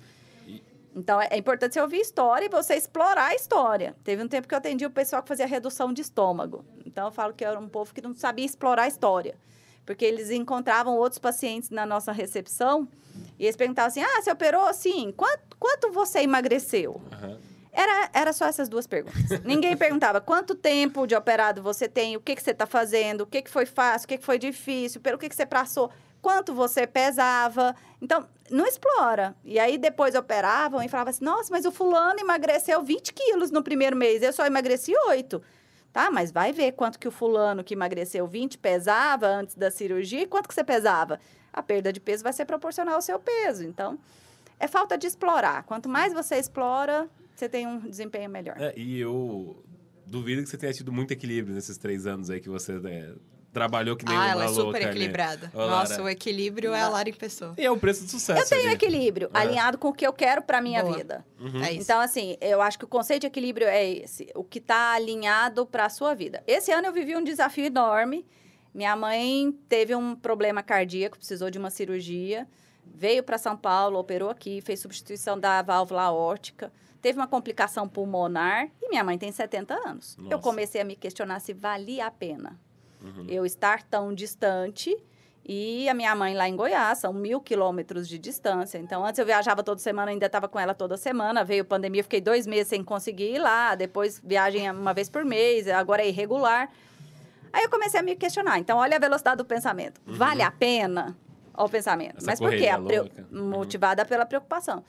[0.95, 3.95] Então, é, é importante você ouvir história e você explorar a história.
[4.03, 6.64] Teve um tempo que eu atendi o pessoal que fazia redução de estômago.
[6.84, 9.36] Então, eu falo que era um povo que não sabia explorar a história.
[9.91, 12.86] Porque eles encontravam outros pacientes na nossa recepção
[13.36, 14.72] e eles perguntavam assim, ah, você operou?
[14.72, 15.12] Sim.
[15.16, 17.03] Quanto, quanto você emagreceu?
[17.11, 17.36] Aham.
[17.72, 19.43] Era, era só essas duas perguntas.
[19.43, 23.26] Ninguém perguntava quanto tempo de operado você tem, o que, que você está fazendo, o
[23.26, 25.91] que, que foi fácil, o que, que foi difícil, pelo que, que você passou,
[26.22, 27.74] quanto você pesava.
[28.01, 29.34] Então, não explora.
[29.45, 33.61] E aí, depois operavam e falavam assim, nossa, mas o fulano emagreceu 20 quilos no
[33.61, 35.43] primeiro mês, eu só emagreci 8.
[35.93, 40.22] Tá, mas vai ver quanto que o fulano que emagreceu 20 pesava antes da cirurgia
[40.22, 41.18] e quanto que você pesava.
[41.53, 43.64] A perda de peso vai ser proporcional ao seu peso.
[43.64, 43.99] Então,
[44.59, 45.64] é falta de explorar.
[45.64, 48.57] Quanto mais você explora, você tem um desempenho melhor.
[48.61, 49.64] É, e eu,
[50.11, 53.14] duvido que você tenha tido muito equilíbrio nesses três anos aí que você né,
[53.53, 54.91] trabalhou que nem Ah, uma ela é super né?
[54.91, 55.51] equilibrada.
[55.55, 56.03] Ô, Nossa, Lara.
[56.05, 57.55] o equilíbrio é a Lara em pessoa.
[57.59, 58.41] E é o preço do sucesso.
[58.41, 58.75] Eu tenho ali.
[58.75, 59.39] equilíbrio, É.
[59.39, 60.97] alinhado com o que eu quero pra minha Boa.
[60.97, 61.25] vida.
[61.65, 61.83] É isso.
[61.83, 65.67] Então, assim, eu acho que o conceito de equilíbrio é esse, o que está alinhado
[65.67, 66.43] para a sua vida.
[66.47, 68.27] Esse ano eu vivi um desafio enorme.
[68.73, 72.47] Minha mãe teve um problema cardíaco, precisou de uma cirurgia,
[72.87, 76.73] veio para São Paulo, operou aqui, fez substituição da válvula aórtica,
[77.03, 80.17] teve uma complicação pulmonar e minha mãe tem 70 anos.
[80.19, 80.39] Eu Nossa.
[80.39, 82.57] comecei a me questionar se valia a pena
[83.03, 83.27] Uhum.
[83.29, 84.97] eu estar tão distante
[85.45, 88.79] e a minha mãe lá em Goiás, são mil quilômetros de distância.
[88.79, 91.43] Então, antes eu viajava toda semana, ainda estava com ela toda semana.
[91.43, 93.75] Veio pandemia, fiquei dois meses sem conseguir ir lá.
[93.75, 96.71] Depois, viagem uma vez por mês, agora é irregular.
[97.53, 98.59] Aí eu comecei a me questionar.
[98.59, 100.01] Então, olha a velocidade do pensamento.
[100.07, 101.17] Vale a pena?
[101.55, 102.13] Olha o pensamento.
[102.13, 102.19] Uhum.
[102.19, 102.69] Essa Mas por quê?
[103.33, 103.49] Uhum.
[103.49, 104.85] Motivada pela preocupação.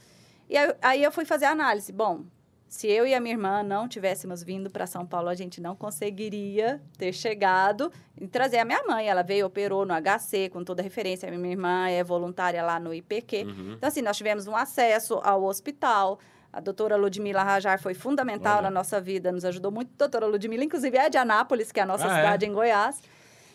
[0.50, 1.92] E aí, aí eu fui fazer a análise.
[1.92, 2.24] Bom,
[2.72, 5.76] se eu e a minha irmã não tivéssemos vindo para São Paulo, a gente não
[5.76, 9.10] conseguiria ter chegado e trazer a minha mãe.
[9.10, 11.28] Ela veio, operou no HC, com toda a referência.
[11.28, 13.44] A minha irmã é voluntária lá no IPQ.
[13.44, 13.74] Uhum.
[13.74, 16.18] Então, assim, nós tivemos um acesso ao hospital.
[16.54, 18.64] A doutora Ludmila Rajar foi fundamental Olha.
[18.64, 19.90] na nossa vida, nos ajudou muito.
[19.96, 22.22] A doutora Ludmila, inclusive, é de Anápolis, que é a nossa Ah, é?
[22.24, 23.02] cidade em Goiás.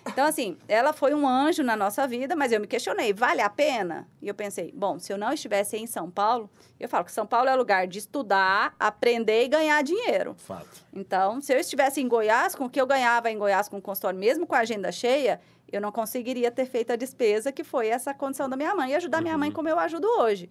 [0.07, 3.51] Então, assim, ela foi um anjo na nossa vida, mas eu me questionei, vale a
[3.51, 4.09] pena?
[4.23, 6.49] E eu pensei, bom, se eu não estivesse em São Paulo,
[6.79, 10.35] eu falo que São Paulo é lugar de estudar, aprender e ganhar dinheiro.
[10.39, 10.85] Fato.
[10.95, 13.83] Então, se eu estivesse em Goiás, com o que eu ganhava em Goiás com o
[13.83, 15.41] consultório, mesmo com a agenda cheia,
[15.71, 18.95] eu não conseguiria ter feito a despesa que foi essa condição da minha mãe e
[18.95, 20.49] ajudar minha mãe como eu ajudo hoje.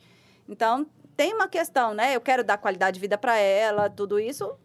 [0.50, 0.86] Então,
[1.16, 2.16] tem uma questão, né?
[2.16, 4.58] Eu quero dar qualidade de vida para ela, tudo isso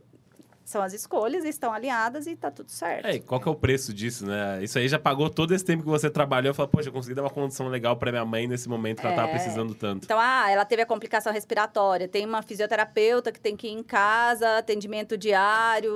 [0.71, 3.07] são as escolhas, estão alinhadas e tá tudo certo.
[3.07, 4.63] É, e qual que é o preço disso, né?
[4.63, 6.55] Isso aí já pagou todo esse tempo que você trabalhou.
[6.55, 9.17] Falei, poxa, eu consegui dar uma condição legal pra minha mãe nesse momento que ela
[9.17, 9.33] tava É.
[9.33, 10.05] precisando tanto.
[10.05, 13.83] Então, ah, ela teve a complicação respiratória, tem uma fisioterapeuta que tem que ir em
[13.83, 15.93] casa, atendimento diário,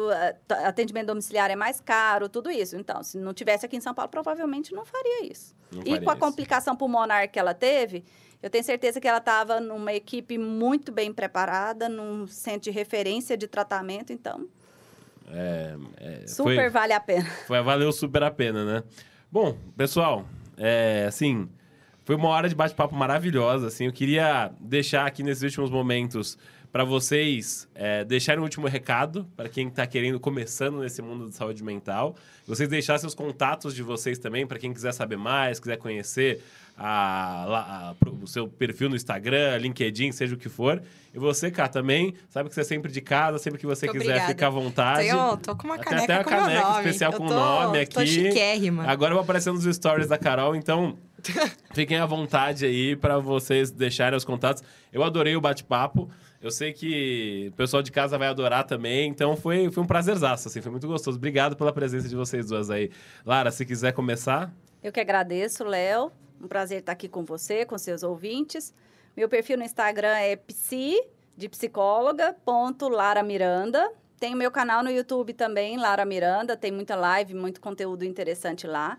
[0.65, 2.77] atendimento domiciliar é mais caro, tudo isso.
[2.77, 5.55] Então, se não tivesse aqui em São Paulo, provavelmente não faria isso.
[5.71, 6.21] Não e faria com a isso.
[6.21, 8.05] complicação pulmonar que ela teve,
[8.43, 13.37] eu tenho certeza que ela estava numa equipe muito bem preparada, num centro de referência
[13.37, 14.47] de tratamento, então,
[15.31, 17.25] É, é, super foi- vale a pena.
[17.47, 18.83] Foi, valeu super a pena, né?
[19.31, 20.25] Bom, pessoal,
[20.57, 21.49] é, assim,
[22.05, 23.87] foi uma hora de bate-papo maravilhosa, assim.
[23.87, 26.39] Eu queria deixar aqui nesses últimos momentos
[26.75, 31.37] para vocês é, deixarem um último recado para quem está querendo, começando nesse mundo de
[31.37, 32.17] saúde mental.
[32.49, 36.43] Vocês deixassem os contatos de vocês também, para quem quiser saber mais, quiser conhecer
[36.77, 40.83] a- a- pro- o seu perfil no Instagram, LinkedIn, seja o que for.
[41.15, 44.01] E você, cá, também, sabe que você é sempre de casa, sempre que você Muito
[44.01, 44.33] quiser, obrigada.
[44.33, 45.09] fica à vontade.
[45.09, 47.87] Tenho, tô com uma caneca até a meu caneca especial Eu com o tô- nome
[47.87, 48.09] Tô aqui.
[48.11, 48.85] chiquérrima.
[48.89, 50.99] Agora eu vou aparecer nos stories da Carol, então
[51.73, 54.65] fiquem à vontade aí para vocês deixarem os contatos.
[54.93, 56.11] Eu adorei o bate-papo.
[56.45, 60.47] Eu sei que o pessoal de casa vai adorar também, então foi, foi um prazerzaço,
[60.47, 61.17] assim, foi muito gostoso.
[61.17, 62.91] Obrigado pela presença de vocês duas aí.
[63.25, 64.53] Lara, se quiser começar.
[64.83, 66.13] Eu que agradeço, Léo.
[66.39, 68.75] Um prazer estar aqui com você, com seus ouvintes.
[69.17, 71.03] Meu perfil no Instagram é psi,
[71.35, 73.91] de psicóloga, ponto Lara Miranda.
[74.21, 76.59] Tem o meu canal no YouTube também, Lara Miranda.
[76.59, 78.99] Tem muita live, muito conteúdo interessante lá.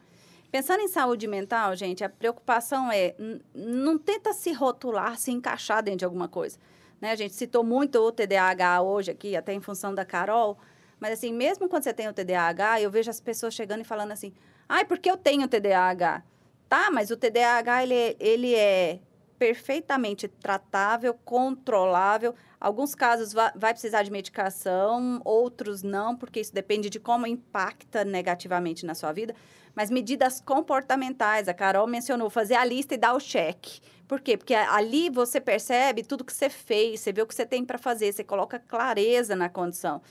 [0.52, 3.14] Pensando em saúde mental, gente, a preocupação é
[3.54, 6.58] não tenta se rotular, se encaixar dentro de alguma coisa.
[7.00, 7.12] Né?
[7.12, 10.58] A gente citou muito o TDAH hoje aqui, até em função da Carol.
[11.00, 14.12] Mas assim, mesmo quando você tem o TDAH, eu vejo as pessoas chegando e falando
[14.12, 14.34] assim:
[14.68, 16.24] ai, porque eu tenho TDAH?
[16.68, 19.00] Tá, mas o TDAH, ele, ele é
[19.38, 22.34] perfeitamente tratável, controlável.
[22.60, 28.04] Alguns casos va- vai precisar de medicação, outros não, porque isso depende de como impacta
[28.04, 29.36] negativamente na sua vida.
[29.76, 33.80] Mas medidas comportamentais, a Carol mencionou, fazer a lista e dar o cheque.
[34.08, 34.38] Por quê?
[34.38, 37.78] Porque ali você percebe tudo que você fez, você vê o que você tem para
[37.78, 40.02] fazer, você coloca clareza na condição.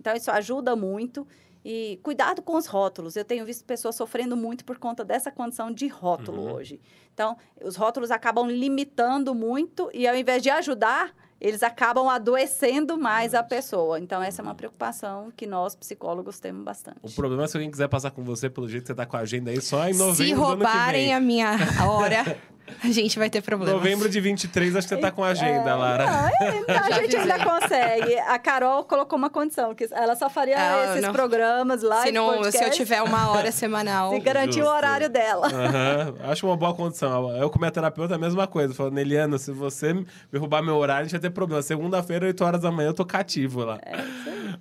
[0.00, 1.26] Então, isso ajuda muito.
[1.64, 3.14] E cuidado com os rótulos.
[3.14, 6.54] Eu tenho visto pessoas sofrendo muito por conta dessa condição de rótulo Uhum.
[6.54, 6.80] hoje.
[7.14, 13.34] Então, os rótulos acabam limitando muito e, ao invés de ajudar, eles acabam adoecendo mais
[13.34, 13.98] a pessoa.
[13.98, 16.98] Então, essa é uma preocupação que nós, psicólogos, temos bastante.
[17.02, 19.16] O problema é se alguém quiser passar com você, pelo jeito que você tá com
[19.16, 21.14] a agenda aí, só em novembro Se do ano que roubarem vem.
[21.14, 22.38] a minha hora,
[22.82, 23.72] a gente vai ter problema.
[23.72, 26.04] Novembro de 23, acho que você tá com a agenda, Lara.
[26.06, 28.18] Não, é, a gente ainda consegue.
[28.20, 31.12] A Carol colocou uma condição, que ela só faria Ah, esses não.
[31.12, 32.02] programas lá.
[32.02, 34.12] Se, não, se eu tiver uma hora semanal.
[34.12, 34.70] Se garantir o Justo.
[34.76, 35.46] horário dela.
[35.48, 37.30] Aham, Acho uma boa condição.
[37.36, 38.72] Eu, com minha terapeuta, é a mesma coisa.
[38.74, 40.06] Falando, Eliana, se você me
[40.36, 41.62] roubar meu horário, a gente vai ter problema.
[41.62, 43.78] Segunda-feira, 8 horas da manhã, eu tô cativo lá.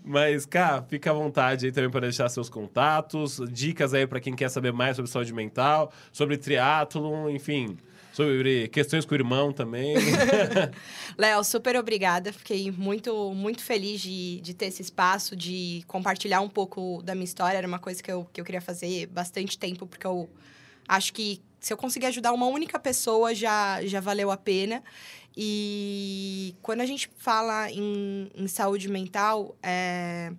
[0.04, 4.36] Mas, cá, fica à vontade aí também para deixar seus contatos, dicas aí para quem
[4.36, 7.78] quer saber mais sobre saúde mental, sobre triatlon, enfim,
[8.26, 9.95] sobre questões com o irmão também.
[11.17, 12.32] Léo, super obrigada.
[12.32, 17.26] Fiquei muito, muito feliz de, de ter esse espaço, de compartilhar um pouco da minha
[17.26, 17.57] história.
[17.57, 20.30] Era uma coisa que eu, que eu queria fazer bastante tempo, porque eu
[20.88, 24.84] acho que se eu conseguir ajudar uma única pessoa, já, já valeu a pena.
[25.36, 30.32] E quando a gente fala em, em saúde mental, é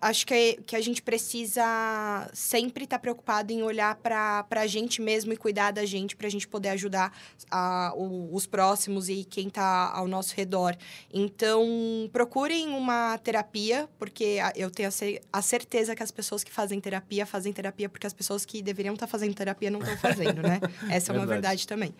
[0.00, 5.00] acho que, que a gente precisa sempre estar tá preocupado em olhar para a gente
[5.00, 7.12] mesmo e cuidar da gente para a gente poder ajudar
[7.50, 10.76] a, o, os próximos e quem está ao nosso redor.
[11.12, 11.64] Então,
[12.12, 14.88] procurem uma terapia, porque eu tenho
[15.32, 18.94] a certeza que as pessoas que fazem terapia fazem terapia porque as pessoas que deveriam
[18.94, 20.60] estar tá fazendo terapia não estão fazendo, né?
[20.90, 21.94] Essa é uma verdade também.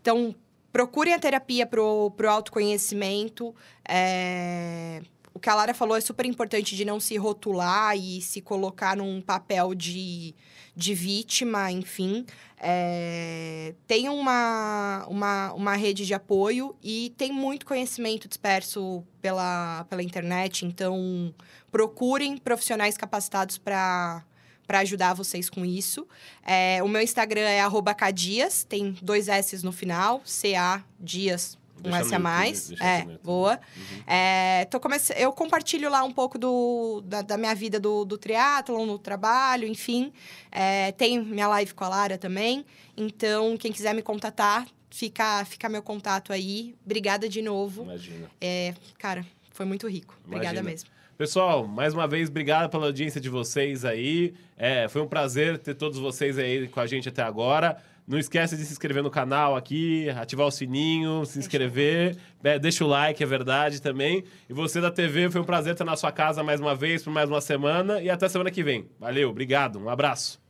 [0.00, 0.34] Então,
[0.72, 3.54] procurem a terapia para o autoconhecimento.
[3.88, 5.02] É
[5.36, 8.96] o que a Lara falou é super importante de não se rotular e se colocar
[8.96, 10.34] num papel de,
[10.74, 12.24] de vítima, enfim.
[12.58, 20.02] É, tem uma, uma, uma rede de apoio e tem muito conhecimento disperso pela, pela
[20.02, 21.34] internet, então
[21.70, 24.24] procurem profissionais capacitados para
[24.66, 26.08] para ajudar vocês com isso.
[26.44, 27.62] É, o meu Instagram é
[27.94, 32.70] cadias, tem dois S no final, C-A Dias um S a mais.
[32.80, 33.60] é, boa.
[33.76, 34.02] Uhum.
[34.06, 35.14] É, tô comece...
[35.16, 39.66] Eu compartilho lá um pouco do, da, da minha vida do, do triatlon, no trabalho,
[39.66, 40.12] enfim.
[40.50, 42.64] É, tem minha live com a Lara também.
[42.96, 46.74] Então, quem quiser me contatar, fica, fica meu contato aí.
[46.84, 47.82] Obrigada de novo.
[47.82, 48.30] Imagina.
[48.40, 50.18] É, cara, foi muito rico.
[50.24, 50.70] Obrigada Imagina.
[50.70, 50.96] mesmo.
[51.18, 54.34] Pessoal, mais uma vez, obrigado pela audiência de vocês aí.
[54.54, 57.82] É, foi um prazer ter todos vocês aí com a gente até agora.
[58.06, 62.16] Não esquece de se inscrever no canal aqui, ativar o sininho, se inscrever.
[62.44, 64.22] É, deixa o like, é verdade também.
[64.48, 67.12] E você da TV, foi um prazer estar na sua casa mais uma vez, por
[67.12, 68.00] mais uma semana.
[68.00, 68.88] E até semana que vem.
[69.00, 70.45] Valeu, obrigado, um abraço.